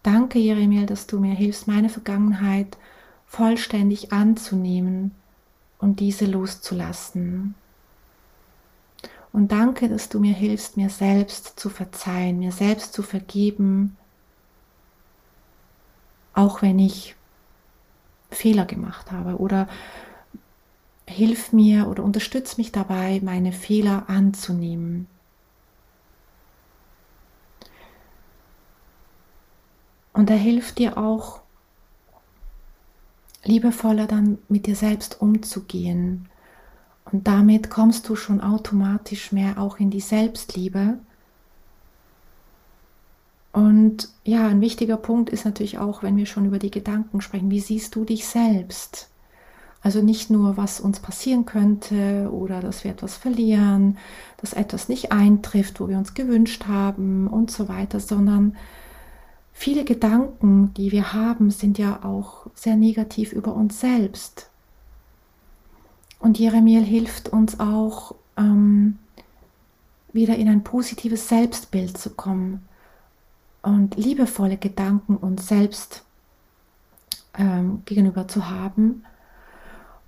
Danke 0.03 0.39
Jeremiel, 0.39 0.85
dass 0.85 1.07
du 1.07 1.19
mir 1.19 1.33
hilfst, 1.33 1.67
meine 1.67 1.89
Vergangenheit 1.89 2.77
vollständig 3.27 4.11
anzunehmen 4.11 5.11
und 5.79 5.99
diese 5.99 6.25
loszulassen. 6.25 7.55
Und 9.31 9.51
danke, 9.51 9.87
dass 9.87 10.09
du 10.09 10.19
mir 10.19 10.33
hilfst, 10.33 10.75
mir 10.75 10.89
selbst 10.89 11.59
zu 11.59 11.69
verzeihen, 11.69 12.39
mir 12.39 12.51
selbst 12.51 12.93
zu 12.93 13.01
vergeben, 13.01 13.95
auch 16.33 16.61
wenn 16.61 16.79
ich 16.79 17.15
Fehler 18.29 18.65
gemacht 18.65 19.11
habe. 19.11 19.37
Oder 19.37 19.69
hilf 21.07 21.53
mir 21.53 21.87
oder 21.87 22.03
unterstütze 22.03 22.57
mich 22.57 22.71
dabei, 22.71 23.21
meine 23.23 23.51
Fehler 23.51 24.05
anzunehmen. 24.07 25.07
Und 30.13 30.29
er 30.29 30.37
hilft 30.37 30.77
dir 30.77 30.97
auch, 30.97 31.41
liebevoller 33.43 34.07
dann 34.07 34.37
mit 34.49 34.67
dir 34.67 34.75
selbst 34.75 35.21
umzugehen 35.21 36.29
und 37.11 37.27
damit 37.27 37.69
kommst 37.69 38.07
du 38.07 38.15
schon 38.15 38.41
automatisch 38.41 39.31
mehr 39.31 39.57
auch 39.57 39.79
in 39.79 39.89
die 39.89 40.01
Selbstliebe. 40.01 40.99
Und 43.51 44.09
ja, 44.23 44.47
ein 44.47 44.61
wichtiger 44.61 44.97
Punkt 44.97 45.29
ist 45.29 45.43
natürlich 45.43 45.77
auch, 45.77 46.03
wenn 46.03 46.15
wir 46.15 46.25
schon 46.25 46.45
über 46.45 46.59
die 46.59 46.71
Gedanken 46.71 47.19
sprechen, 47.19 47.51
wie 47.51 47.59
siehst 47.59 47.95
du 47.95 48.05
dich 48.05 48.25
selbst? 48.25 49.09
Also 49.83 50.01
nicht 50.01 50.29
nur, 50.29 50.57
was 50.57 50.79
uns 50.79 50.99
passieren 50.99 51.45
könnte 51.45 52.29
oder 52.31 52.61
dass 52.61 52.83
wir 52.83 52.91
etwas 52.91 53.17
verlieren, 53.17 53.97
dass 54.37 54.53
etwas 54.53 54.89
nicht 54.89 55.11
eintrifft, 55.11 55.79
wo 55.79 55.89
wir 55.89 55.97
uns 55.97 56.13
gewünscht 56.13 56.67
haben 56.67 57.27
und 57.27 57.51
so 57.51 57.67
weiter, 57.67 57.99
sondern 57.99 58.55
viele 59.61 59.85
Gedanken, 59.85 60.73
die 60.73 60.91
wir 60.91 61.13
haben, 61.13 61.51
sind 61.51 61.77
ja 61.77 62.03
auch 62.03 62.47
sehr 62.55 62.75
negativ 62.75 63.31
über 63.31 63.53
uns 63.53 63.79
selbst. 63.79 64.49
Und 66.17 66.39
Jeremiel 66.39 66.83
hilft 66.83 67.29
uns 67.29 67.59
auch, 67.59 68.15
ähm, 68.37 68.97
wieder 70.13 70.35
in 70.35 70.49
ein 70.49 70.63
positives 70.63 71.29
Selbstbild 71.29 71.95
zu 71.95 72.09
kommen 72.09 72.67
und 73.61 73.95
liebevolle 73.97 74.57
Gedanken 74.57 75.15
uns 75.15 75.47
selbst 75.47 76.05
ähm, 77.37 77.83
gegenüber 77.85 78.27
zu 78.27 78.49
haben. 78.49 79.05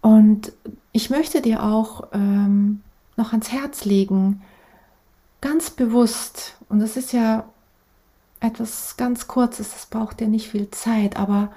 Und 0.02 0.52
ich 0.94 1.12
möchte 1.12 1.42
dir 1.42 1.62
auch 1.62 2.08
ähm, 2.12 2.82
noch 3.18 3.34
ans 3.34 3.52
Herz 3.52 3.86
legen, 3.86 4.42
ganz 5.42 5.70
bewusst, 5.70 6.58
und 6.70 6.80
das 6.80 6.98
ist 6.98 7.14
ja 7.14 7.46
etwas 8.44 8.98
ganz 8.98 9.28
Kurzes, 9.28 9.72
das 9.72 9.86
braucht 9.86 10.22
ja 10.22 10.28
nicht 10.28 10.50
viel 10.50 10.70
Zeit, 10.70 11.18
aber 11.18 11.52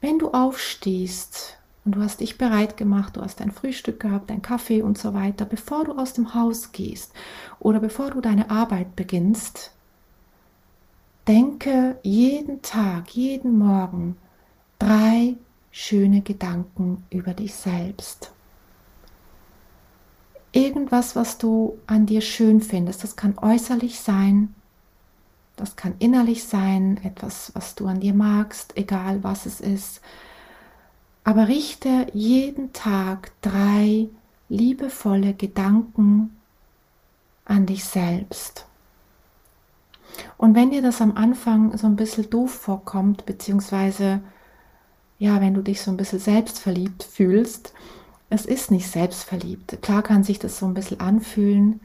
wenn 0.00 0.18
du 0.18 0.30
aufstehst 0.30 1.58
und 1.84 1.96
du 1.96 2.00
hast 2.00 2.20
dich 2.20 2.38
bereit 2.38 2.76
gemacht, 2.76 3.16
du 3.16 3.20
hast 3.20 3.40
dein 3.40 3.50
Frühstück 3.50 4.00
gehabt, 4.00 4.30
dein 4.30 4.42
Kaffee 4.42 4.82
und 4.82 4.96
so 4.96 5.12
weiter, 5.12 5.44
bevor 5.44 5.84
du 5.84 5.92
aus 5.92 6.14
dem 6.14 6.34
Haus 6.34 6.72
gehst 6.72 7.12
oder 7.60 7.78
bevor 7.78 8.10
du 8.10 8.20
deine 8.20 8.50
Arbeit 8.50 8.96
beginnst, 8.96 9.72
denke 11.26 11.98
jeden 12.02 12.62
Tag, 12.62 13.10
jeden 13.10 13.58
Morgen 13.58 14.16
drei 14.78 15.36
schöne 15.70 16.22
Gedanken 16.22 17.04
über 17.10 17.34
dich 17.34 17.54
selbst. 17.54 18.32
Irgendwas, 20.52 21.14
was 21.14 21.36
du 21.36 21.78
an 21.86 22.06
dir 22.06 22.22
schön 22.22 22.62
findest, 22.62 23.04
das 23.04 23.16
kann 23.16 23.36
äußerlich 23.38 24.00
sein, 24.00 24.54
das 25.58 25.76
kann 25.76 25.94
innerlich 25.98 26.44
sein, 26.44 27.00
etwas, 27.04 27.52
was 27.54 27.74
du 27.74 27.86
an 27.86 28.00
dir 28.00 28.14
magst, 28.14 28.76
egal 28.76 29.22
was 29.24 29.46
es 29.46 29.60
ist. 29.60 30.00
Aber 31.24 31.48
richte 31.48 32.06
jeden 32.14 32.72
Tag 32.72 33.32
drei 33.42 34.08
liebevolle 34.48 35.34
Gedanken 35.34 36.36
an 37.44 37.66
dich 37.66 37.84
selbst. 37.84 38.66
Und 40.36 40.54
wenn 40.54 40.70
dir 40.70 40.82
das 40.82 41.00
am 41.00 41.16
Anfang 41.16 41.76
so 41.76 41.86
ein 41.86 41.96
bisschen 41.96 42.30
doof 42.30 42.52
vorkommt, 42.52 43.26
beziehungsweise 43.26 44.20
ja, 45.18 45.40
wenn 45.40 45.54
du 45.54 45.62
dich 45.62 45.82
so 45.82 45.90
ein 45.90 45.96
bisschen 45.96 46.20
selbstverliebt 46.20 47.02
fühlst, 47.02 47.74
es 48.30 48.46
ist 48.46 48.70
nicht 48.70 48.88
selbstverliebt. 48.88 49.82
Klar 49.82 50.02
kann 50.02 50.22
sich 50.22 50.38
das 50.38 50.58
so 50.58 50.66
ein 50.66 50.74
bisschen 50.74 51.00
anfühlen, 51.00 51.80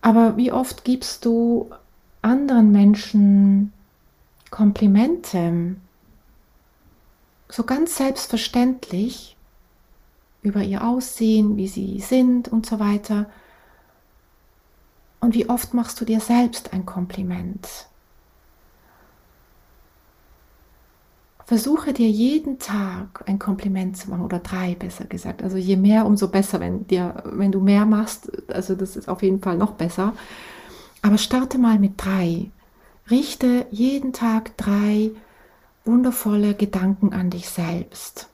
aber 0.00 0.36
wie 0.36 0.52
oft 0.52 0.84
gibst 0.84 1.24
du 1.24 1.70
anderen 2.22 2.72
Menschen 2.72 3.72
Komplimente, 4.50 5.76
so 7.48 7.64
ganz 7.64 7.96
selbstverständlich 7.96 9.36
über 10.42 10.62
ihr 10.62 10.86
Aussehen, 10.86 11.56
wie 11.56 11.68
sie 11.68 12.00
sind 12.00 12.48
und 12.48 12.66
so 12.66 12.78
weiter. 12.78 13.26
Und 15.20 15.34
wie 15.34 15.48
oft 15.48 15.74
machst 15.74 16.00
du 16.00 16.04
dir 16.04 16.20
selbst 16.20 16.72
ein 16.72 16.86
Kompliment? 16.86 17.88
Versuche 21.48 21.94
dir 21.94 22.10
jeden 22.10 22.58
Tag 22.58 23.24
ein 23.26 23.38
Kompliment 23.38 23.96
zu 23.96 24.10
machen 24.10 24.22
oder 24.22 24.38
drei 24.38 24.74
besser 24.74 25.06
gesagt. 25.06 25.42
Also 25.42 25.56
je 25.56 25.76
mehr, 25.76 26.04
umso 26.04 26.28
besser, 26.28 26.60
wenn 26.60 26.86
dir, 26.86 27.22
wenn 27.24 27.50
du 27.50 27.60
mehr 27.60 27.86
machst, 27.86 28.30
also 28.52 28.74
das 28.74 28.96
ist 28.96 29.08
auf 29.08 29.22
jeden 29.22 29.40
Fall 29.40 29.56
noch 29.56 29.72
besser. 29.72 30.12
Aber 31.00 31.16
starte 31.16 31.56
mal 31.56 31.78
mit 31.78 31.92
drei. 31.96 32.50
Richte 33.10 33.64
jeden 33.70 34.12
Tag 34.12 34.58
drei 34.58 35.12
wundervolle 35.86 36.52
Gedanken 36.52 37.14
an 37.14 37.30
dich 37.30 37.48
selbst. 37.48 38.28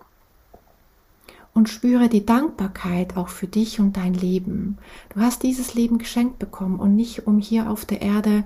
Und 1.53 1.69
spüre 1.69 2.09
die 2.09 2.27
Dankbarkeit 2.27 3.17
auch 3.17 3.29
für 3.29 3.47
dich 3.47 3.79
und 3.79 3.97
dein 3.97 4.15
Leben. 4.15 4.79
Du 5.15 5.21
hast 5.21 5.45
dieses 5.45 5.75
Leben 5.75 5.99
geschenkt 5.99 6.41
bekommen 6.41 6.81
und 6.81 6.97
nicht 6.97 7.29
um 7.29 7.39
hier 7.39 7.71
auf 7.71 7.85
der 7.85 8.03
Erde 8.03 8.43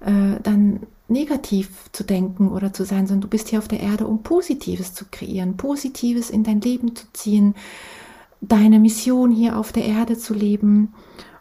äh, 0.00 0.38
dann 0.42 0.80
negativ 1.12 1.90
zu 1.92 2.04
denken 2.04 2.50
oder 2.50 2.72
zu 2.72 2.84
sein, 2.84 3.06
sondern 3.06 3.22
du 3.22 3.28
bist 3.28 3.48
hier 3.48 3.58
auf 3.58 3.68
der 3.68 3.80
Erde, 3.80 4.06
um 4.06 4.22
Positives 4.22 4.94
zu 4.94 5.04
kreieren, 5.10 5.56
Positives 5.56 6.30
in 6.30 6.42
dein 6.42 6.60
Leben 6.60 6.96
zu 6.96 7.06
ziehen, 7.12 7.54
deine 8.40 8.80
Mission 8.80 9.30
hier 9.30 9.56
auf 9.56 9.72
der 9.72 9.84
Erde 9.84 10.18
zu 10.18 10.34
leben 10.34 10.94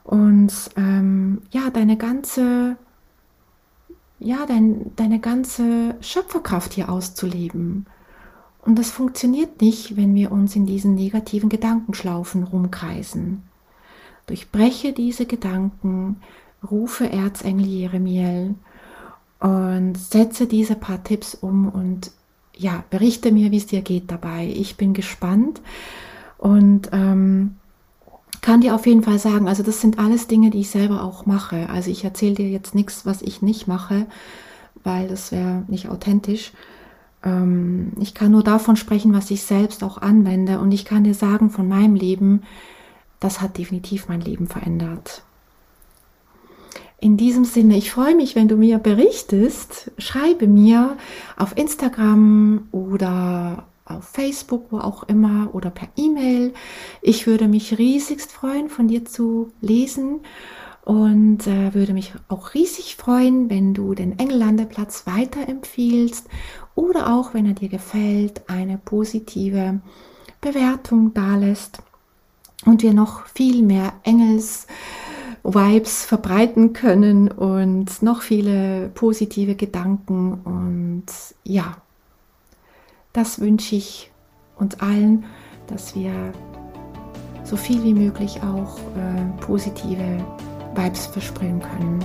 und 0.03 0.53
ähm, 0.77 1.41
ja, 1.51 1.69
deine 1.69 1.97
ganze, 1.97 2.77
ja, 4.19 4.45
dein, 4.45 4.91
deine 4.95 5.19
ganze 5.19 5.95
Schöpferkraft 6.01 6.73
hier 6.73 6.89
auszuleben. 6.89 7.85
Und 8.63 8.77
das 8.77 8.91
funktioniert 8.91 9.61
nicht, 9.61 9.97
wenn 9.97 10.13
wir 10.13 10.31
uns 10.31 10.55
in 10.55 10.67
diesen 10.67 10.93
negativen 10.93 11.49
Gedankenschlaufen 11.49 12.43
rumkreisen. 12.43 13.43
Durchbreche 14.27 14.93
diese 14.93 15.25
Gedanken, 15.25 16.17
rufe 16.69 17.09
Erzengel 17.09 17.65
Jeremiel 17.65 18.55
und 19.41 19.97
setze 19.97 20.45
diese 20.45 20.75
paar 20.75 21.03
Tipps 21.03 21.35
um 21.35 21.67
und 21.67 22.11
ja, 22.55 22.83
berichte 22.91 23.31
mir, 23.31 23.51
wie 23.51 23.57
es 23.57 23.65
dir 23.65 23.81
geht 23.81 24.11
dabei. 24.11 24.53
Ich 24.55 24.77
bin 24.77 24.93
gespannt 24.93 25.61
und 26.37 26.89
ähm, 26.93 27.55
kann 28.41 28.61
dir 28.61 28.75
auf 28.75 28.85
jeden 28.85 29.01
Fall 29.01 29.17
sagen, 29.17 29.47
also 29.47 29.63
das 29.63 29.81
sind 29.81 29.97
alles 29.97 30.27
Dinge, 30.27 30.51
die 30.51 30.61
ich 30.61 30.69
selber 30.69 31.03
auch 31.03 31.25
mache. 31.25 31.69
Also 31.69 31.89
ich 31.89 32.03
erzähle 32.03 32.35
dir 32.35 32.49
jetzt 32.49 32.75
nichts, 32.75 33.05
was 33.05 33.23
ich 33.23 33.41
nicht 33.41 33.67
mache, 33.67 34.05
weil 34.83 35.07
das 35.07 35.31
wäre 35.31 35.63
nicht 35.67 35.89
authentisch. 35.89 36.51
Ähm, 37.23 37.93
ich 37.99 38.13
kann 38.13 38.31
nur 38.31 38.43
davon 38.43 38.75
sprechen, 38.75 39.11
was 39.11 39.31
ich 39.31 39.41
selbst 39.41 39.83
auch 39.83 39.97
anwende 39.97 40.59
und 40.59 40.71
ich 40.71 40.85
kann 40.85 41.03
dir 41.03 41.15
sagen 41.15 41.49
von 41.49 41.67
meinem 41.67 41.95
Leben, 41.95 42.43
das 43.19 43.41
hat 43.41 43.57
definitiv 43.57 44.07
mein 44.07 44.21
Leben 44.21 44.47
verändert. 44.47 45.23
In 47.01 47.17
diesem 47.17 47.45
Sinne, 47.45 47.77
ich 47.77 47.89
freue 47.89 48.13
mich, 48.13 48.35
wenn 48.35 48.47
du 48.47 48.57
mir 48.57 48.77
berichtest. 48.77 49.91
Schreibe 49.97 50.45
mir 50.45 50.97
auf 51.35 51.57
Instagram 51.57 52.67
oder 52.71 53.65
auf 53.85 54.03
Facebook, 54.03 54.67
wo 54.69 54.77
auch 54.77 55.01
immer, 55.09 55.49
oder 55.53 55.71
per 55.71 55.87
E-Mail. 55.95 56.53
Ich 57.01 57.25
würde 57.25 57.47
mich 57.47 57.79
riesigst 57.79 58.31
freuen, 58.31 58.69
von 58.69 58.87
dir 58.87 59.03
zu 59.03 59.51
lesen 59.61 60.19
und 60.85 61.47
äh, 61.47 61.73
würde 61.73 61.93
mich 61.93 62.13
auch 62.27 62.53
riesig 62.53 62.97
freuen, 62.97 63.49
wenn 63.49 63.73
du 63.73 63.95
den 63.95 64.19
Engellandeplatz 64.19 65.07
weiterempfiehlst 65.07 66.27
oder 66.75 67.11
auch, 67.15 67.33
wenn 67.33 67.47
er 67.47 67.53
dir 67.53 67.69
gefällt, 67.69 68.47
eine 68.47 68.77
positive 68.77 69.81
Bewertung 70.39 71.15
dalässt 71.15 71.79
und 72.65 72.83
wir 72.83 72.93
noch 72.93 73.25
viel 73.25 73.63
mehr 73.63 73.93
Engels 74.03 74.67
Vibes 75.43 76.05
verbreiten 76.05 76.73
können 76.73 77.29
und 77.29 78.01
noch 78.01 78.21
viele 78.21 78.89
positive 78.89 79.55
Gedanken. 79.55 80.33
Und 80.43 81.05
ja, 81.43 81.77
das 83.13 83.39
wünsche 83.39 83.75
ich 83.75 84.11
uns 84.57 84.79
allen, 84.79 85.25
dass 85.67 85.95
wir 85.95 86.13
so 87.43 87.57
viel 87.57 87.83
wie 87.83 87.93
möglich 87.93 88.39
auch 88.43 88.77
äh, 88.77 89.43
positive 89.43 90.23
Vibes 90.75 91.07
versprühen 91.07 91.59
können. 91.59 91.99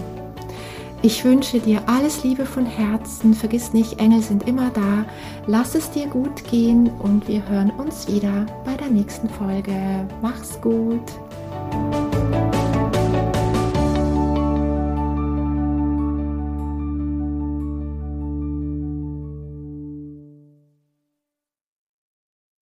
Ich 1.03 1.25
wünsche 1.25 1.61
dir 1.61 1.83
alles 1.87 2.25
Liebe 2.25 2.47
von 2.47 2.67
Herzen. 2.67 3.35
Vergiss 3.35 3.73
nicht, 3.73 4.01
Engel 4.01 4.23
sind 4.23 4.49
immer 4.49 4.71
da. 4.71 5.05
Lass 5.47 5.75
es 5.75 5.91
dir 5.91 6.07
gut 6.07 6.43
gehen 6.51 6.91
und 6.99 7.29
wir 7.29 7.47
hören 7.49 7.71
uns 7.71 8.09
wieder 8.09 8.47
bei 8.65 8.75
der 8.75 8.89
nächsten 8.89 9.29
Folge. 9.29 10.09
Mach's 10.23 10.61
gut. 10.61 11.03